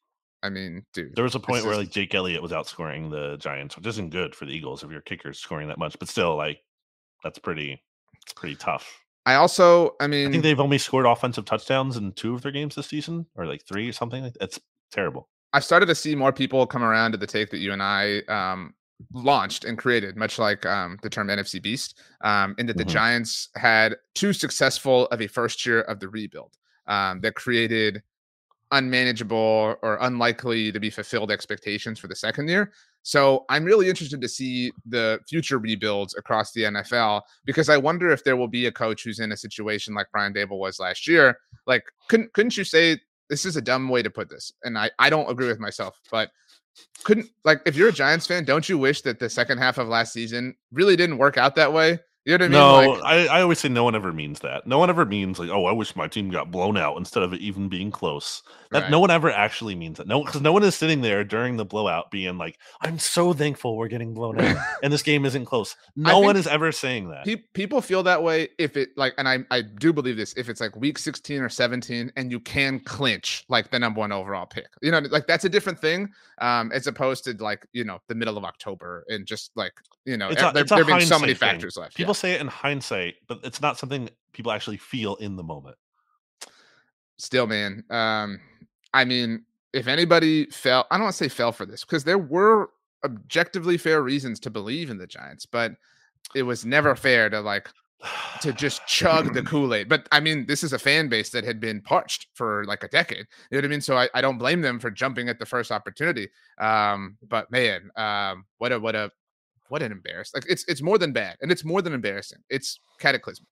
[0.42, 1.16] I mean, dude.
[1.16, 1.78] There was a point where is...
[1.78, 5.00] like Jake Elliott was outscoring the Giants, which isn't good for the Eagles if your
[5.00, 6.60] kicker's scoring that much, but still, like,
[7.24, 7.82] that's pretty,
[8.22, 9.00] it's pretty tough.
[9.26, 12.52] I also, I mean, I think they've only scored offensive touchdowns in two of their
[12.52, 14.32] games this season, or like three or something.
[14.40, 14.58] It's
[14.90, 15.28] terrible.
[15.52, 18.20] I've started to see more people come around to the take that you and I
[18.28, 18.74] um,
[19.12, 22.92] launched and created, much like um, the term NFC Beast, um, in that the mm-hmm.
[22.92, 26.54] Giants had too successful of a first year of the rebuild
[26.86, 28.02] um, that created
[28.72, 32.72] unmanageable or unlikely to be fulfilled expectations for the second year.
[33.02, 38.10] So I'm really interested to see the future rebuilds across the NFL because I wonder
[38.10, 41.08] if there will be a coach who's in a situation like Brian Daboll was last
[41.08, 41.38] year.
[41.66, 42.98] Like, couldn't couldn't you say
[43.30, 44.52] this is a dumb way to put this?
[44.64, 46.30] And I I don't agree with myself, but
[47.04, 49.88] couldn't like if you're a Giants fan, don't you wish that the second half of
[49.88, 52.00] last season really didn't work out that way?
[52.28, 52.90] You know what I mean?
[52.90, 54.66] No, like, I, I always say no one ever means that.
[54.66, 57.32] No one ever means like, oh, I wish my team got blown out instead of
[57.32, 58.42] even being close.
[58.70, 58.90] That right.
[58.90, 60.06] no one ever actually means that.
[60.06, 63.78] No, because no one is sitting there during the blowout being like, I'm so thankful
[63.78, 65.74] we're getting blown out and this game isn't close.
[65.96, 67.24] No one is ever saying that.
[67.24, 70.34] Pe- people feel that way if it like, and I I do believe this.
[70.36, 74.12] If it's like week 16 or 17 and you can clinch like the number one
[74.12, 76.10] overall pick, you know, like that's a different thing.
[76.42, 79.72] Um, as opposed to like you know the middle of October and just like
[80.04, 81.48] you know it's a, there, there being so many thing.
[81.48, 81.96] factors left.
[81.96, 82.17] People yeah.
[82.18, 85.76] Say it in hindsight, but it's not something people actually feel in the moment.
[87.16, 87.84] Still, man.
[87.90, 88.40] Um,
[88.94, 92.18] I mean, if anybody fell, I don't want to say fell for this because there
[92.18, 92.70] were
[93.04, 95.72] objectively fair reasons to believe in the Giants, but
[96.34, 97.68] it was never fair to like
[98.40, 99.88] to just chug the Kool-Aid.
[99.88, 102.88] But I mean, this is a fan base that had been parched for like a
[102.88, 103.26] decade.
[103.50, 103.80] You know what I mean?
[103.80, 106.28] So I, I don't blame them for jumping at the first opportunity.
[106.58, 109.10] Um, but man, um, what a what a
[109.68, 110.44] what an embarrassment.
[110.44, 112.38] Like it's it's more than bad, and it's more than embarrassing.
[112.48, 113.48] It's cataclysmic.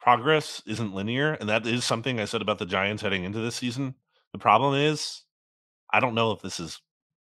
[0.00, 3.56] Progress isn't linear, and that is something I said about the Giants heading into this
[3.56, 3.94] season.
[4.32, 5.22] The problem is,
[5.92, 6.80] I don't know if this is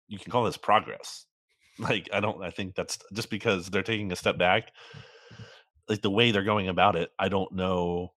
[0.07, 1.25] you can call this progress.
[1.79, 2.43] Like I don't.
[2.43, 4.71] I think that's just because they're taking a step back.
[5.87, 8.13] Like the way they're going about it, I don't know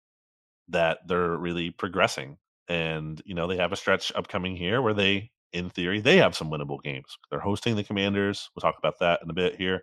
[0.68, 2.36] that they're really progressing.
[2.68, 6.36] And you know they have a stretch upcoming here where they in theory, they have
[6.36, 7.16] some winnable games.
[7.30, 8.50] They're hosting the Commanders.
[8.54, 9.82] We'll talk about that in a bit here.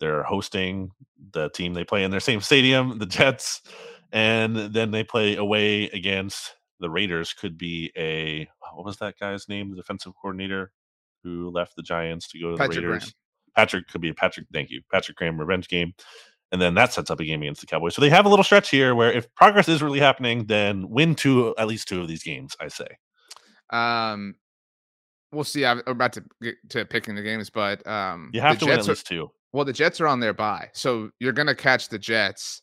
[0.00, 0.90] They're hosting
[1.32, 3.62] the team they play in their same stadium, the Jets,
[4.10, 7.32] and then they play away against the Raiders.
[7.32, 9.70] Could be a what was that guy's name?
[9.70, 10.72] The defensive coordinator
[11.22, 13.04] who left the Giants to go to Patrick the Raiders.
[13.04, 13.12] Graham.
[13.54, 14.46] Patrick could be a Patrick.
[14.52, 15.92] Thank you, Patrick Graham revenge game,
[16.50, 17.94] and then that sets up a game against the Cowboys.
[17.94, 21.14] So they have a little stretch here where if progress is really happening, then win
[21.14, 22.56] two at least two of these games.
[22.58, 22.88] I say.
[23.70, 24.34] Um,
[25.32, 25.64] we'll see.
[25.64, 28.78] I'm about to get to picking the games, but um, you have to Jets win
[28.80, 29.30] at least two.
[29.52, 32.62] Well, the Jets are on their bye, so you're gonna catch the Jets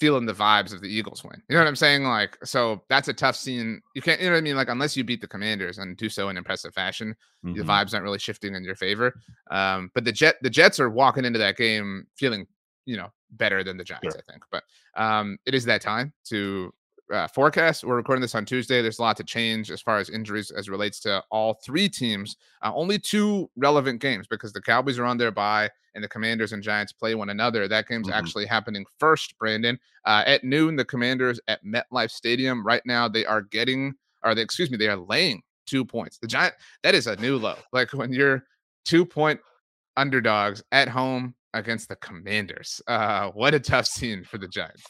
[0.00, 1.40] feeling the vibes of the Eagles win.
[1.48, 2.04] You know what I'm saying?
[2.04, 3.80] Like, so that's a tough scene.
[3.94, 4.56] You can't, you know what I mean?
[4.56, 7.56] Like, unless you beat the Commanders and do so in impressive fashion, mm-hmm.
[7.56, 9.14] the vibes aren't really shifting in your favor.
[9.50, 12.46] Um, but the Jet, the Jets are walking into that game feeling,
[12.86, 14.22] you know, better than the Giants, sure.
[14.28, 14.42] I think.
[14.50, 14.64] But
[14.96, 16.72] um, it is that time to
[17.12, 17.84] uh, forecast.
[17.84, 18.82] We're recording this on Tuesday.
[18.82, 22.36] There's a lot to change as far as injuries as relates to all three teams.
[22.62, 26.52] Uh, only two relevant games because the Cowboys are on their bye and the Commanders
[26.52, 27.68] and Giants play one another.
[27.68, 28.18] That game's mm-hmm.
[28.18, 29.78] actually happening first, Brandon.
[30.04, 32.66] Uh, at noon, the Commanders at MetLife Stadium.
[32.66, 36.18] Right now, they are getting, or they, excuse me, they are laying two points.
[36.18, 37.56] The Giant, that is a new low.
[37.72, 38.44] Like when you're
[38.84, 39.40] two point
[39.96, 42.82] underdogs at home against the Commanders.
[42.86, 44.84] Uh, what a tough scene for the Giants.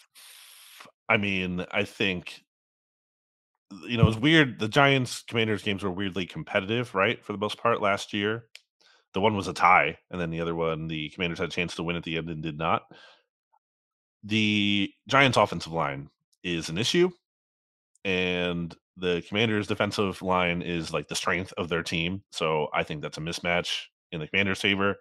[1.08, 2.42] I mean, I think
[3.72, 4.58] uh, you know, it's weird.
[4.58, 7.24] The Giants Commanders games were weirdly competitive, right?
[7.24, 8.44] For the most part last year.
[9.12, 11.76] The one was a tie, and then the other one, the Commanders had a chance
[11.76, 12.82] to win at the end and did not.
[14.24, 16.10] The Giants offensive line
[16.42, 17.10] is an issue,
[18.04, 22.22] and the Commanders defensive line is like the strength of their team.
[22.32, 24.96] So I think that's a mismatch in the Commanders' favor.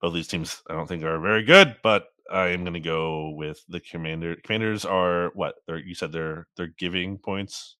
[0.00, 3.30] Both these teams, I don't think, are very good, but I am going to go
[3.30, 4.36] with the commander.
[4.44, 5.56] Commanders are what?
[5.66, 7.76] They're you said they're they're giving points.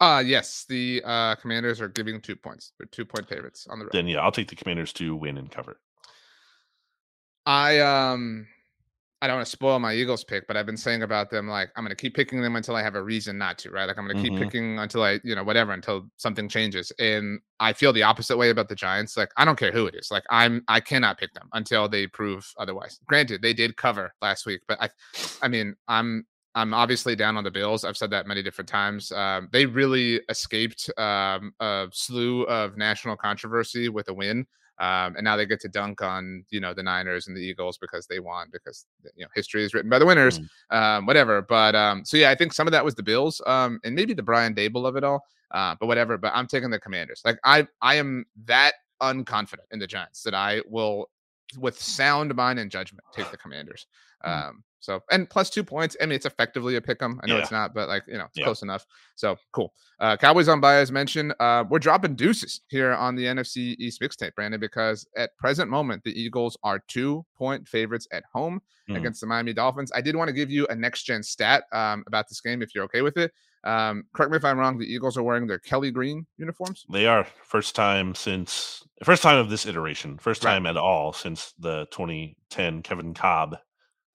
[0.00, 2.72] Uh yes, the uh Commanders are giving two points.
[2.78, 3.92] They're two point favorites on the road.
[3.92, 5.80] Then yeah, I'll take the Commanders to win and cover.
[7.46, 8.46] I um
[9.22, 11.70] I don't want to spoil my Eagles pick, but I've been saying about them like
[11.76, 13.84] I'm going to keep picking them until I have a reason not to, right?
[13.84, 14.42] Like I'm going to keep mm-hmm.
[14.42, 16.90] picking until I, you know, whatever until something changes.
[16.98, 19.18] And I feel the opposite way about the Giants.
[19.18, 20.10] Like I don't care who it is.
[20.10, 22.98] Like I'm I cannot pick them until they prove otherwise.
[23.06, 24.88] Granted, they did cover last week, but I
[25.42, 27.84] I mean, I'm I'm obviously down on the Bills.
[27.84, 29.12] I've said that many different times.
[29.12, 34.46] Um, they really escaped um, a slew of national controversy with a win.
[34.80, 37.76] Um, and now they get to dunk on you know the Niners and the Eagles
[37.76, 40.48] because they won because you know history is written by the winners, mm.
[40.70, 41.42] um, whatever.
[41.42, 44.14] But um, so yeah, I think some of that was the Bills um, and maybe
[44.14, 46.16] the Brian Daboll of it all, uh, but whatever.
[46.16, 47.20] But I'm taking the Commanders.
[47.24, 51.10] Like I I am that unconfident in the Giants that I will,
[51.58, 53.86] with sound mind and judgment, take the Commanders.
[54.24, 54.62] Mm.
[54.80, 55.96] So and plus two points.
[56.00, 57.20] I mean, it's effectively a pick 'em.
[57.22, 57.42] I know yeah.
[57.42, 58.44] it's not, but like you know, it's yeah.
[58.44, 58.86] close enough.
[59.14, 59.72] So cool.
[60.00, 61.34] Uh, Cowboys on bye as mentioned.
[61.38, 66.02] Uh, we're dropping deuces here on the NFC East mixtape, Brandon, because at present moment
[66.02, 68.96] the Eagles are two point favorites at home mm.
[68.96, 69.92] against the Miami Dolphins.
[69.94, 72.74] I did want to give you a next gen stat um, about this game if
[72.74, 73.32] you're okay with it.
[73.62, 74.78] Um, correct me if I'm wrong.
[74.78, 76.86] The Eagles are wearing their Kelly green uniforms.
[76.90, 80.70] They are first time since first time of this iteration, first time right.
[80.70, 83.56] at all since the 2010 Kevin Kolb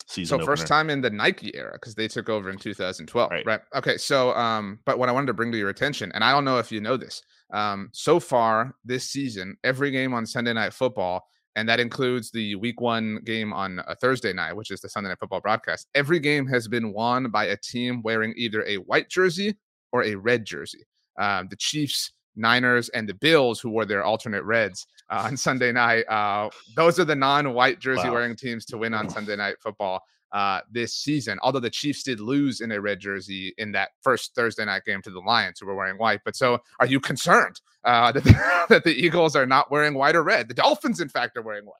[0.07, 0.29] season.
[0.29, 0.45] So opener.
[0.45, 3.45] first time in the Nike era because they took over in 2012, right.
[3.45, 3.61] right?
[3.75, 6.45] Okay, so um, but what I wanted to bring to your attention, and I don't
[6.45, 7.21] know if you know this,
[7.53, 11.25] um, so far this season, every game on Sunday Night Football,
[11.55, 15.09] and that includes the Week One game on a Thursday night, which is the Sunday
[15.09, 15.87] Night Football broadcast.
[15.95, 19.57] Every game has been won by a team wearing either a white jersey
[19.91, 20.85] or a red jersey.
[21.19, 25.71] Um, the Chiefs Niners and the Bills, who wore their alternate reds uh, on Sunday
[25.71, 26.03] night.
[26.07, 28.37] Uh, those are the non-white jersey wearing wow.
[28.37, 31.37] teams to win on Sunday night football uh, this season.
[31.41, 35.01] Although the Chiefs did lose in a red jersey in that first Thursday night game
[35.03, 36.21] to the Lions, who were wearing white.
[36.25, 40.15] But so, are you concerned uh, that, the, that the Eagles are not wearing white
[40.15, 40.47] or red?
[40.47, 41.73] The Dolphins, in fact, are wearing white.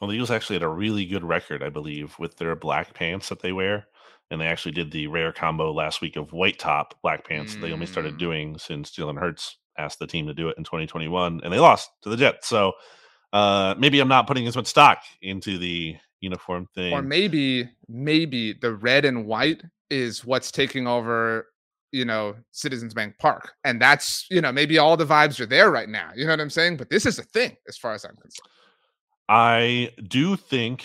[0.00, 3.28] Well, the Eagles actually had a really good record, I believe, with their black pants
[3.28, 3.86] that they wear
[4.30, 7.54] and they actually did the rare combo last week of white top black pants.
[7.54, 7.60] Mm.
[7.60, 8.18] They only started mm.
[8.18, 11.90] doing since Jalen Hurts asked the team to do it in 2021, and they lost
[12.02, 12.48] to the Jets.
[12.48, 12.72] So
[13.32, 18.52] uh, maybe I'm not putting as much stock into the uniform thing, or maybe maybe
[18.52, 21.48] the red and white is what's taking over.
[21.92, 25.70] You know, Citizens Bank Park, and that's you know maybe all the vibes are there
[25.70, 26.10] right now.
[26.16, 26.76] You know what I'm saying?
[26.76, 28.48] But this is a thing, as far as I'm concerned.
[29.28, 30.84] I do think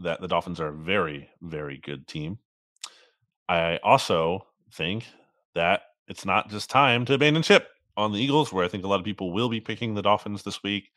[0.00, 2.38] that the Dolphins are a very, very good team.
[3.48, 5.06] I also think
[5.54, 8.88] that it's not just time to abandon ship on the Eagles, where I think a
[8.88, 10.90] lot of people will be picking the Dolphins this week.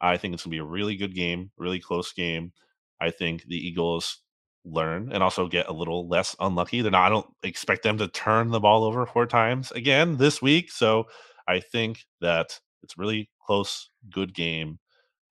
[0.00, 2.52] I think it's going to be a really good game, really close game.
[3.00, 4.18] I think the Eagles
[4.64, 6.82] learn and also get a little less unlucky.
[6.82, 10.42] They're not, I don't expect them to turn the ball over four times again this
[10.42, 10.70] week.
[10.70, 11.04] So
[11.48, 14.78] I think that it's really close, good game.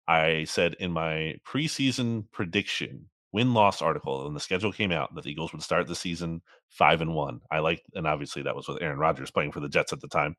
[0.07, 5.25] I said in my preseason prediction win loss article and the schedule came out that
[5.25, 6.41] the Eagles would start the season
[6.71, 7.41] five and one.
[7.51, 10.09] I like, and obviously that was with Aaron Rodgers playing for the Jets at the
[10.09, 10.37] time.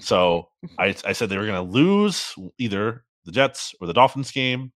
[0.00, 4.30] So I, I said they were going to lose either the Jets or the Dolphins
[4.30, 4.72] game,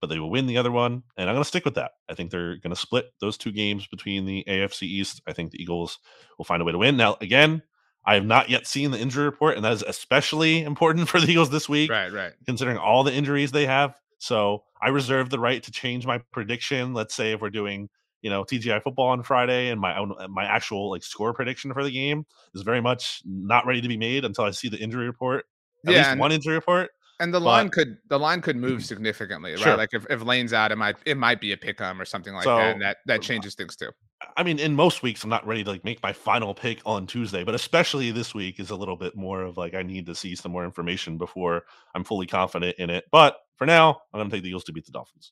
[0.00, 1.02] but they will win the other one.
[1.16, 1.92] And I'm going to stick with that.
[2.08, 5.22] I think they're going to split those two games between the AFC East.
[5.26, 5.98] I think the Eagles
[6.38, 6.96] will find a way to win.
[6.96, 7.62] Now, again,
[8.04, 11.28] I have not yet seen the injury report, and that is especially important for the
[11.28, 11.90] Eagles this week.
[11.90, 12.32] Right, right.
[12.46, 13.98] Considering all the injuries they have.
[14.18, 16.94] So I reserve the right to change my prediction.
[16.94, 17.88] Let's say if we're doing,
[18.26, 21.72] you know, TGI football on Friday and my own uh, my actual like score prediction
[21.72, 24.78] for the game is very much not ready to be made until I see the
[24.78, 25.44] injury report.
[25.86, 26.90] At yeah, least one injury report.
[27.20, 29.60] And the but, line could the line could move significantly, right?
[29.60, 29.76] Sure.
[29.76, 32.42] Like if, if Lane's out, it might it might be a pick or something like
[32.42, 32.72] so, that.
[32.72, 33.90] And that that changes things too.
[34.36, 37.06] I mean, in most weeks, I'm not ready to like make my final pick on
[37.06, 40.16] Tuesday, but especially this week is a little bit more of like I need to
[40.16, 41.62] see some more information before
[41.94, 43.04] I'm fully confident in it.
[43.12, 45.30] But for now, I'm going to take the Eagles to beat the Dolphins.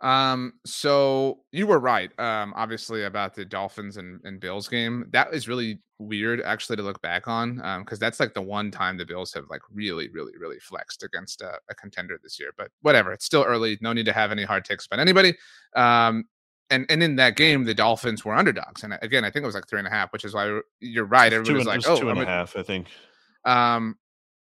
[0.00, 5.06] Um, so you were right, um, obviously about the Dolphins and, and Bills game.
[5.12, 7.64] That is really weird actually to look back on.
[7.64, 11.02] Um, because that's like the one time the Bills have like really, really, really flexed
[11.02, 12.50] against a, a contender this year.
[12.58, 13.78] But whatever, it's still early.
[13.80, 15.34] No need to have any hard takes by anybody.
[15.74, 16.24] Um,
[16.70, 18.84] and and in that game, the Dolphins were underdogs.
[18.84, 21.04] And again, I think it was like three and a half, which is why you're
[21.04, 21.32] right.
[21.32, 22.88] Everybody's like, oh, two and a half, I think.
[23.44, 23.96] Um,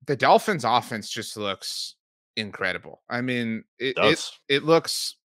[0.07, 1.95] the Dolphins' offense just looks
[2.35, 3.01] incredible.
[3.09, 5.15] I mean, it it, it, it looks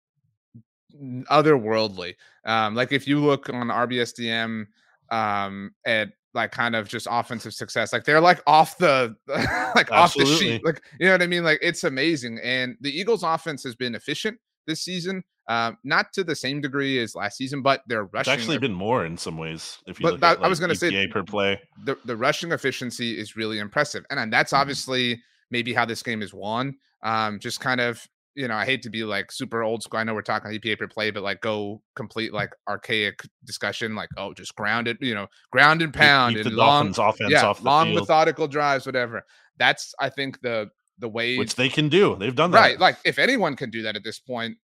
[0.95, 2.15] otherworldly.
[2.45, 4.67] Um, like if you look on RBSDM
[5.11, 9.93] um, at like kind of just offensive success, like they're like off the like Absolutely.
[9.93, 10.65] off the sheet.
[10.65, 11.45] Like you know what I mean?
[11.45, 12.39] Like it's amazing.
[12.43, 15.23] And the Eagles' offense has been efficient this season.
[15.49, 18.33] Um, not to the same degree as last season, but they're rushing.
[18.33, 19.79] It's actually been more in some ways.
[19.87, 21.97] If you but look that, at, like, I was going to say per play, the,
[22.05, 24.61] the rushing efficiency is really impressive, and, and that's mm-hmm.
[24.61, 26.77] obviously maybe how this game is won.
[27.03, 28.07] Um, just kind of
[28.39, 29.99] you know, I hate to be like super old school.
[29.99, 34.09] I know we're talking EPA per play, but like go complete like archaic discussion, like
[34.17, 37.61] oh, just grounded, you know, ground and pound keep, keep and long offense yeah, off
[37.65, 37.99] long field.
[38.03, 39.25] methodical drives, whatever.
[39.59, 40.71] That's I think the
[41.01, 42.15] the way which they can do.
[42.15, 42.79] They've done that right.
[42.79, 44.57] Like if anyone can do that at this point,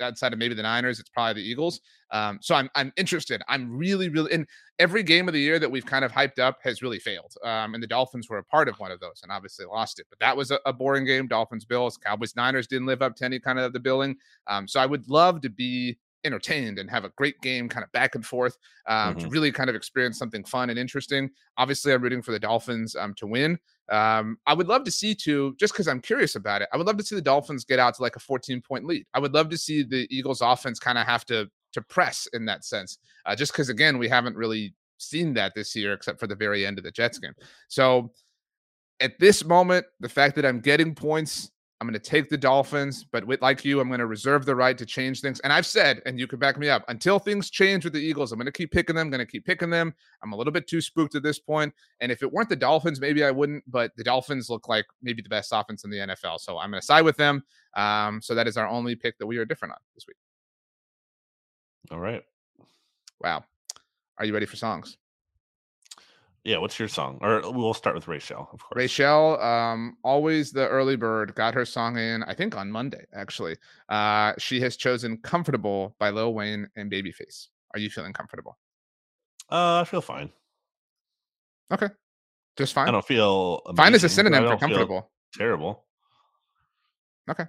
[0.00, 1.80] outside of maybe the Niners, it's probably the Eagles.
[2.10, 3.42] Um, so I'm I'm interested.
[3.48, 4.46] I'm really really in
[4.78, 7.34] every game of the year that we've kind of hyped up has really failed.
[7.44, 10.06] Um, and the Dolphins were a part of one of those, and obviously lost it.
[10.10, 11.28] But that was a, a boring game.
[11.28, 14.16] Dolphins Bills, Cowboys Niners didn't live up to any kind of the billing.
[14.46, 17.90] Um, so I would love to be entertained and have a great game kind of
[17.92, 18.56] back and forth
[18.86, 19.20] um, mm-hmm.
[19.20, 21.30] to really kind of experience something fun and interesting.
[21.56, 23.58] Obviously, I'm rooting for the Dolphins um, to win.
[23.90, 26.68] Um, I would love to see too, just because I'm curious about it.
[26.72, 29.04] I would love to see the Dolphins get out to like a 14 point lead.
[29.14, 32.44] I would love to see the Eagles offense kind of have to to press in
[32.46, 36.26] that sense, uh, just because again we haven't really seen that this year except for
[36.26, 37.34] the very end of the Jets game.
[37.68, 38.12] So
[39.00, 41.50] at this moment, the fact that I'm getting points
[41.80, 44.54] I'm going to take the Dolphins, but with, like you, I'm going to reserve the
[44.54, 45.40] right to change things.
[45.40, 48.32] And I've said, and you can back me up, until things change with the Eagles,
[48.32, 49.06] I'm going to keep picking them.
[49.06, 49.94] I'm going to keep picking them.
[50.22, 51.72] I'm a little bit too spooked at this point.
[52.00, 53.64] And if it weren't the Dolphins, maybe I wouldn't.
[53.66, 56.82] But the Dolphins look like maybe the best offense in the NFL, so I'm going
[56.82, 57.42] to side with them.
[57.74, 60.18] Um, so that is our only pick that we are different on this week.
[61.90, 62.22] All right.
[63.22, 63.44] Wow.
[64.18, 64.98] Are you ready for songs?
[66.44, 67.18] Yeah, what's your song?
[67.20, 68.76] Or we'll start with Rachel, of course.
[68.76, 73.56] Rachel, um, always the early bird, got her song in, I think on Monday, actually.
[73.90, 77.48] Uh, she has chosen Comfortable by Lil Wayne and Babyface.
[77.74, 78.58] Are you feeling comfortable?
[79.50, 80.30] Uh, I feel fine.
[81.70, 81.88] Okay.
[82.56, 82.88] Just fine.
[82.88, 85.10] I don't feel amazing, fine as a synonym for comfortable.
[85.34, 85.84] Terrible.
[87.30, 87.44] Okay.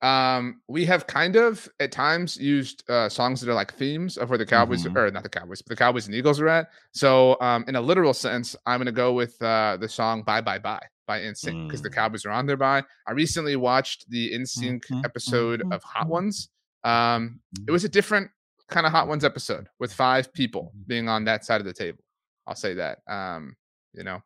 [0.00, 4.28] Um, we have kind of at times used uh, songs that are like themes of
[4.30, 4.96] where the Cowboys mm-hmm.
[4.96, 6.68] or not the Cowboys, but the Cowboys and Eagles are at.
[6.92, 10.40] So, um, in a literal sense, I'm going to go with uh, the song "Bye
[10.40, 11.84] Bye Bye" by NSYNC because mm.
[11.84, 12.56] the Cowboys are on there.
[12.56, 15.04] By I recently watched the NSYNC mm-hmm.
[15.04, 15.72] episode mm-hmm.
[15.72, 16.12] of Hot mm-hmm.
[16.12, 16.48] Ones.
[16.84, 17.72] Um, it mm-hmm.
[17.72, 18.30] was a different
[18.68, 20.82] kind of Hot Ones episode with five people mm-hmm.
[20.86, 22.04] being on that side of the table.
[22.46, 23.00] I'll say that.
[23.08, 23.56] Um,
[23.94, 24.22] you know,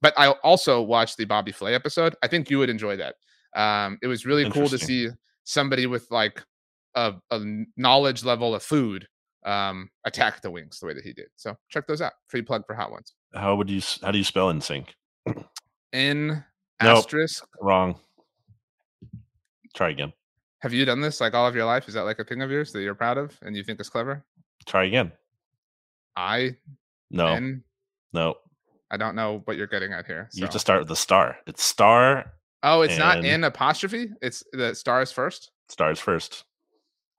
[0.00, 2.16] but I also watched the Bobby Flay episode.
[2.20, 3.14] I think you would enjoy that.
[3.54, 5.08] Um, it was really cool to see
[5.44, 6.42] somebody with like
[6.94, 7.40] a, a
[7.76, 9.06] knowledge level of food
[9.44, 11.26] um, attack the wings the way that he did.
[11.36, 12.12] So check those out.
[12.28, 13.14] Free plug for hot ones.
[13.34, 14.94] How would you how do you spell in sync?
[15.92, 16.42] In
[16.80, 17.44] asterisk.
[17.54, 17.94] Nope, wrong.
[19.74, 20.12] Try again.
[20.60, 21.88] Have you done this like all of your life?
[21.88, 23.88] Is that like a thing of yours that you're proud of and you think is
[23.88, 24.24] clever?
[24.66, 25.12] Try again.
[26.14, 26.56] I
[27.10, 27.64] no N,
[28.12, 28.36] no.
[28.90, 30.28] I don't know what you're getting at here.
[30.30, 30.38] So.
[30.38, 31.38] You have to start with the star.
[31.46, 32.32] It's star
[32.62, 34.10] Oh, it's not in apostrophe.
[34.20, 35.50] It's the stars first.
[35.68, 36.44] Stars first.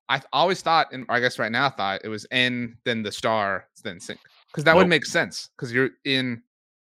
[0.09, 3.11] I always thought, and I guess right now I thought it was in, then the
[3.11, 4.79] star, then sync, because that nope.
[4.79, 6.43] would make sense because you're in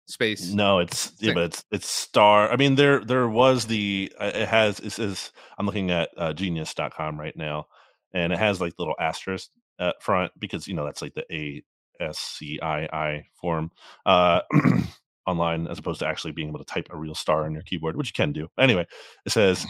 [0.07, 0.51] space.
[0.53, 2.51] No, it's yeah, but it's it's star.
[2.51, 6.33] I mean, there there was the uh, it has it says I'm looking at uh,
[6.33, 7.67] Genius.com right now,
[8.13, 9.49] and it has like little asterisk
[9.79, 11.63] at front because you know that's like the A
[11.99, 13.71] S C I I form.
[14.05, 14.41] Uh,
[15.32, 17.97] online as opposed to actually being able to type a real star on your keyboard,
[17.97, 18.47] which you can do.
[18.59, 18.86] Anyway,
[19.25, 19.65] it says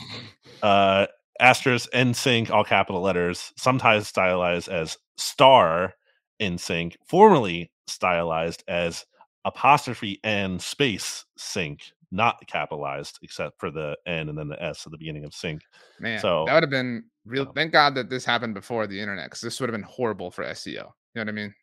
[0.63, 1.07] uh,
[1.39, 5.93] asterisk sync, all capital letters, sometimes stylized as star
[6.39, 9.05] in sync, formerly stylized as
[9.45, 14.91] apostrophe and space sync, not capitalized except for the N and then the S at
[14.91, 15.61] the beginning of sync.
[15.99, 17.43] Man, so that would have been real.
[17.43, 20.31] Um, thank God that this happened before the internet because this would have been horrible
[20.31, 20.73] for SEO.
[20.73, 20.81] You
[21.15, 21.53] know what I mean?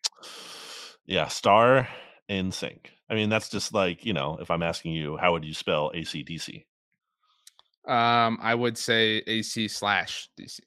[1.06, 1.88] Yeah, star
[2.28, 2.92] in sync.
[3.10, 5.90] I mean, that's just like, you know, if I'm asking you, how would you spell
[5.94, 6.64] ACDC?
[7.86, 10.60] Um, I would say AC slash DC.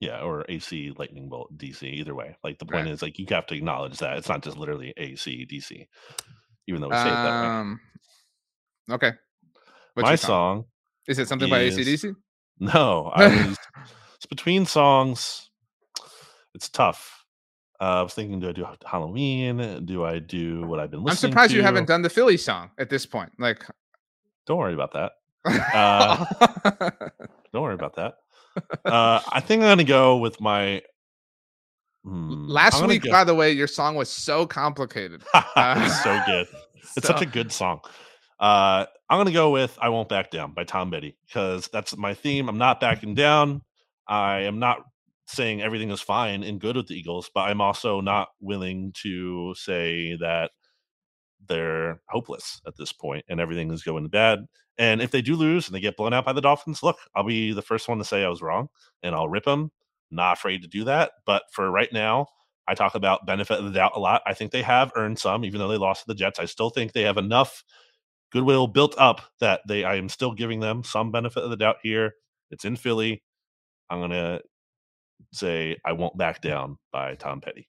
[0.00, 1.82] Yeah, or AC lightning bolt DC.
[1.82, 2.92] Either way, like the point right.
[2.92, 5.88] is, like you have to acknowledge that it's not just literally AC DC,
[6.68, 7.48] even though we say um, it that way.
[7.48, 7.80] Um,
[8.92, 9.12] okay.
[9.94, 10.66] What's My song?
[11.08, 12.14] Is it something is, by ACDC?
[12.60, 13.58] No, I was,
[14.14, 15.50] it's between songs.
[16.54, 17.17] It's tough.
[17.80, 19.84] Uh, I was thinking, do I do Halloween?
[19.84, 21.28] Do I do what I've been listening?
[21.28, 21.56] I'm surprised to?
[21.56, 23.30] you haven't done the Philly song at this point.
[23.38, 23.64] Like,
[24.46, 25.12] don't worry about that.
[25.74, 26.24] Uh,
[27.52, 28.14] don't worry about that.
[28.84, 30.82] Uh, I think I'm gonna go with my.
[32.04, 33.12] Hmm, Last week, go...
[33.12, 35.22] by the way, your song was so complicated.
[35.34, 36.48] uh, so good.
[36.96, 37.12] It's so...
[37.12, 37.80] such a good song.
[38.40, 42.14] Uh, I'm gonna go with "I Won't Back Down" by Tom Petty because that's my
[42.14, 42.48] theme.
[42.48, 43.62] I'm not backing down.
[44.08, 44.78] I am not
[45.28, 49.54] saying everything is fine and good with the Eagles, but I'm also not willing to
[49.54, 50.50] say that
[51.46, 54.46] they're hopeless at this point and everything is going bad.
[54.78, 57.24] And if they do lose and they get blown out by the Dolphins, look, I'll
[57.24, 58.68] be the first one to say I was wrong
[59.02, 59.70] and I'll rip them.
[60.10, 61.12] Not afraid to do that.
[61.26, 62.28] But for right now,
[62.66, 64.22] I talk about benefit of the doubt a lot.
[64.26, 66.38] I think they have earned some, even though they lost to the Jets.
[66.38, 67.64] I still think they have enough
[68.30, 71.76] goodwill built up that they I am still giving them some benefit of the doubt
[71.82, 72.14] here.
[72.50, 73.22] It's in Philly.
[73.90, 74.40] I'm gonna
[75.32, 77.68] say I Won't Back Down by Tom Petty.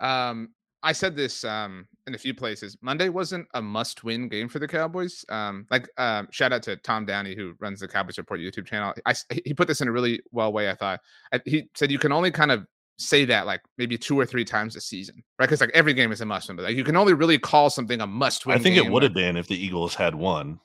[0.00, 0.50] Um,
[0.82, 2.76] I said this um, in a few places.
[2.82, 5.24] Monday wasn't a must-win game for the Cowboys.
[5.30, 8.92] Um, like um, shout out to Tom Downey who runs the Cowboys Report YouTube channel.
[9.06, 9.14] I
[9.44, 10.68] he put this in a really well way.
[10.68, 11.00] I thought
[11.32, 12.66] I, he said you can only kind of
[12.98, 15.46] say that like maybe two or three times a season, right?
[15.46, 18.02] Because like every game is a must-win, but like you can only really call something
[18.02, 18.58] a must-win.
[18.58, 20.60] I think it would have been if the Eagles had won.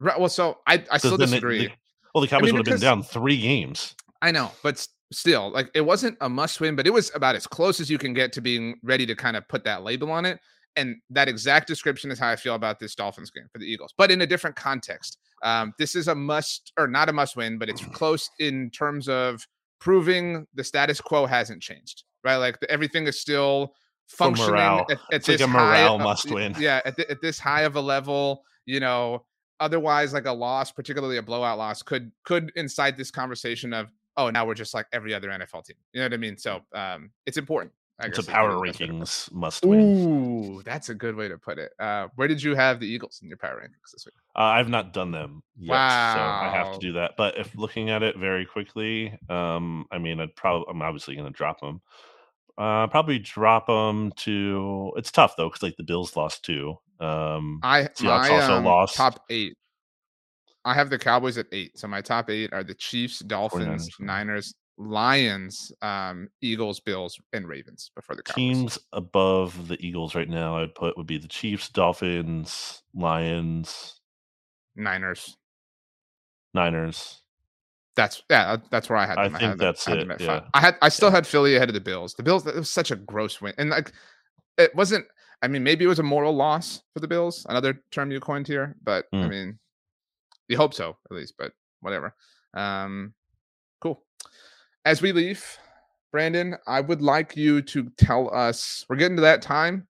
[0.00, 0.20] Right.
[0.20, 1.66] Well, so I I still disagree.
[1.66, 1.72] It,
[2.14, 3.94] well, the Cowboys I mean, would have been down three games.
[4.20, 7.46] I know, but still, like it wasn't a must win, but it was about as
[7.46, 10.24] close as you can get to being ready to kind of put that label on
[10.24, 10.40] it.
[10.74, 13.92] And that exact description is how I feel about this Dolphins game for the Eagles,
[13.96, 15.18] but in a different context.
[15.42, 19.08] Um, this is a must or not a must win, but it's close in terms
[19.08, 19.46] of
[19.80, 22.36] proving the status quo hasn't changed, right?
[22.36, 23.74] Like the, everything is still
[24.08, 26.54] functioning at, at it's this like a morale high, must win.
[26.58, 29.24] Yeah, at, the, at this high of a level, you know.
[29.60, 34.30] Otherwise, like a loss, particularly a blowout loss, could could incite this conversation of oh,
[34.30, 35.76] now we're just like every other NFL team.
[35.92, 36.36] You know what I mean?
[36.36, 37.72] So um, it's important.
[38.00, 39.80] I it's a power rankings must win.
[39.80, 41.72] Ooh, that's a good way to put it.
[41.78, 44.14] Uh, where did you have the Eagles in your power rankings this week?
[44.34, 46.14] Uh, I've not done them yet, wow.
[46.14, 47.12] so I have to do that.
[47.16, 51.30] But if looking at it very quickly, um, I mean, I'd probably I'm obviously going
[51.30, 51.80] to drop them.
[52.58, 54.92] Uh, probably drop them to.
[54.96, 56.76] It's tough though because like the Bills lost two.
[56.98, 59.56] Um, I Seahawks my, also um, lost top eight.
[60.64, 61.78] I have the Cowboys at eight.
[61.78, 67.48] So my top eight are the Chiefs, Dolphins, 49ers, Niners, Lions, um, Eagles, Bills, and
[67.48, 68.36] Ravens before the Cowboys.
[68.36, 74.00] Teams above the Eagles right now, I'd put would be the Chiefs, Dolphins, Lions,
[74.76, 75.36] Niners,
[76.54, 77.20] Niners.
[77.94, 78.56] That's yeah.
[78.70, 79.18] That's where I had.
[79.18, 79.34] Them.
[79.34, 80.20] I, I think that's them, it.
[80.20, 80.40] Yeah.
[80.54, 80.76] I had.
[80.80, 81.16] I still yeah.
[81.16, 82.14] had Philly ahead of the Bills.
[82.14, 82.46] The Bills.
[82.46, 83.92] It was such a gross win, and like
[84.56, 85.06] it wasn't.
[85.42, 87.44] I mean, maybe it was a moral loss for the Bills.
[87.48, 89.24] Another term you coined here, but mm.
[89.24, 89.58] I mean,
[90.52, 91.34] you hope so at least.
[91.36, 92.14] But whatever.
[92.54, 93.14] Um,
[93.80, 94.04] cool
[94.84, 95.44] as we leave,
[96.10, 98.84] Brandon, I would like you to tell us.
[98.88, 99.86] We're getting to that time.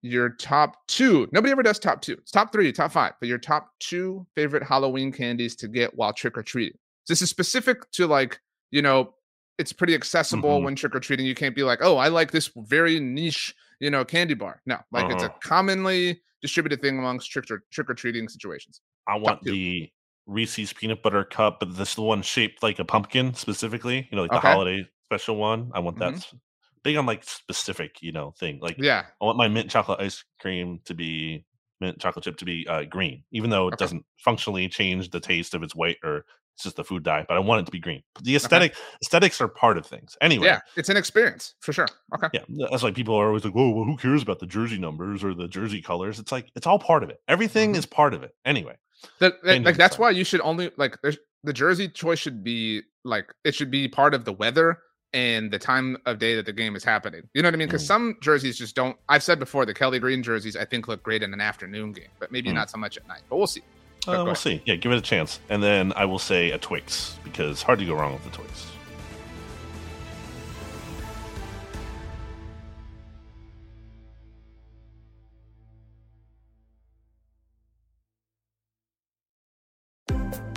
[0.00, 1.28] Your top two.
[1.32, 2.12] Nobody ever does top two.
[2.12, 6.12] It's top three, top five, but your top two favorite Halloween candies to get while
[6.12, 6.78] trick or treating.
[7.08, 8.38] This is specific to like,
[8.70, 9.14] you know,
[9.58, 10.66] it's pretty accessible mm-hmm.
[10.66, 11.26] when trick or treating.
[11.26, 14.62] You can't be like, oh, I like this very niche, you know, candy bar.
[14.66, 15.14] No, like uh-huh.
[15.14, 15.38] it's a uh-huh.
[15.42, 18.80] commonly distributed thing amongst trick or trick or treating situations.
[19.08, 19.90] I want the
[20.28, 24.06] Reese's peanut butter cup, but this the one shaped like a pumpkin specifically.
[24.10, 25.70] You know, like the holiday special one.
[25.74, 26.14] I want that.
[26.14, 26.36] Mm-hmm.
[26.84, 28.60] Big on like specific, you know, thing.
[28.60, 31.44] Like, yeah, I want my mint chocolate ice cream to be
[31.80, 33.84] mint chocolate chip to be uh, green, even though it okay.
[33.84, 36.24] doesn't functionally change the taste of its white or
[36.54, 37.24] it's just the food dye.
[37.26, 38.02] But I want it to be green.
[38.22, 38.80] The aesthetic okay.
[39.02, 40.16] aesthetics are part of things.
[40.20, 41.88] Anyway, yeah, it's an experience for sure.
[42.14, 44.78] Okay, yeah, that's why people are always like, "Whoa, well, who cares about the jersey
[44.78, 47.20] numbers or the jersey colors?" It's like it's all part of it.
[47.28, 47.78] Everything mm-hmm.
[47.78, 48.34] is part of it.
[48.44, 48.76] Anyway,
[49.18, 50.96] that, that like that's why you should only like
[51.44, 54.78] the jersey choice should be like it should be part of the weather
[55.14, 57.22] and the time of day that the game is happening.
[57.32, 57.68] You know what I mean?
[57.68, 57.88] Because mm.
[57.88, 58.96] some jerseys just don't.
[59.08, 62.08] I've said before the Kelly Green jerseys I think look great in an afternoon game,
[62.18, 62.54] but maybe mm.
[62.54, 63.22] not so much at night.
[63.28, 63.62] But we'll see.
[64.06, 64.38] Uh, we'll ahead.
[64.38, 64.62] see.
[64.64, 67.84] Yeah, give it a chance, and then I will say a Twix because hard to
[67.84, 68.66] go wrong with the Twix.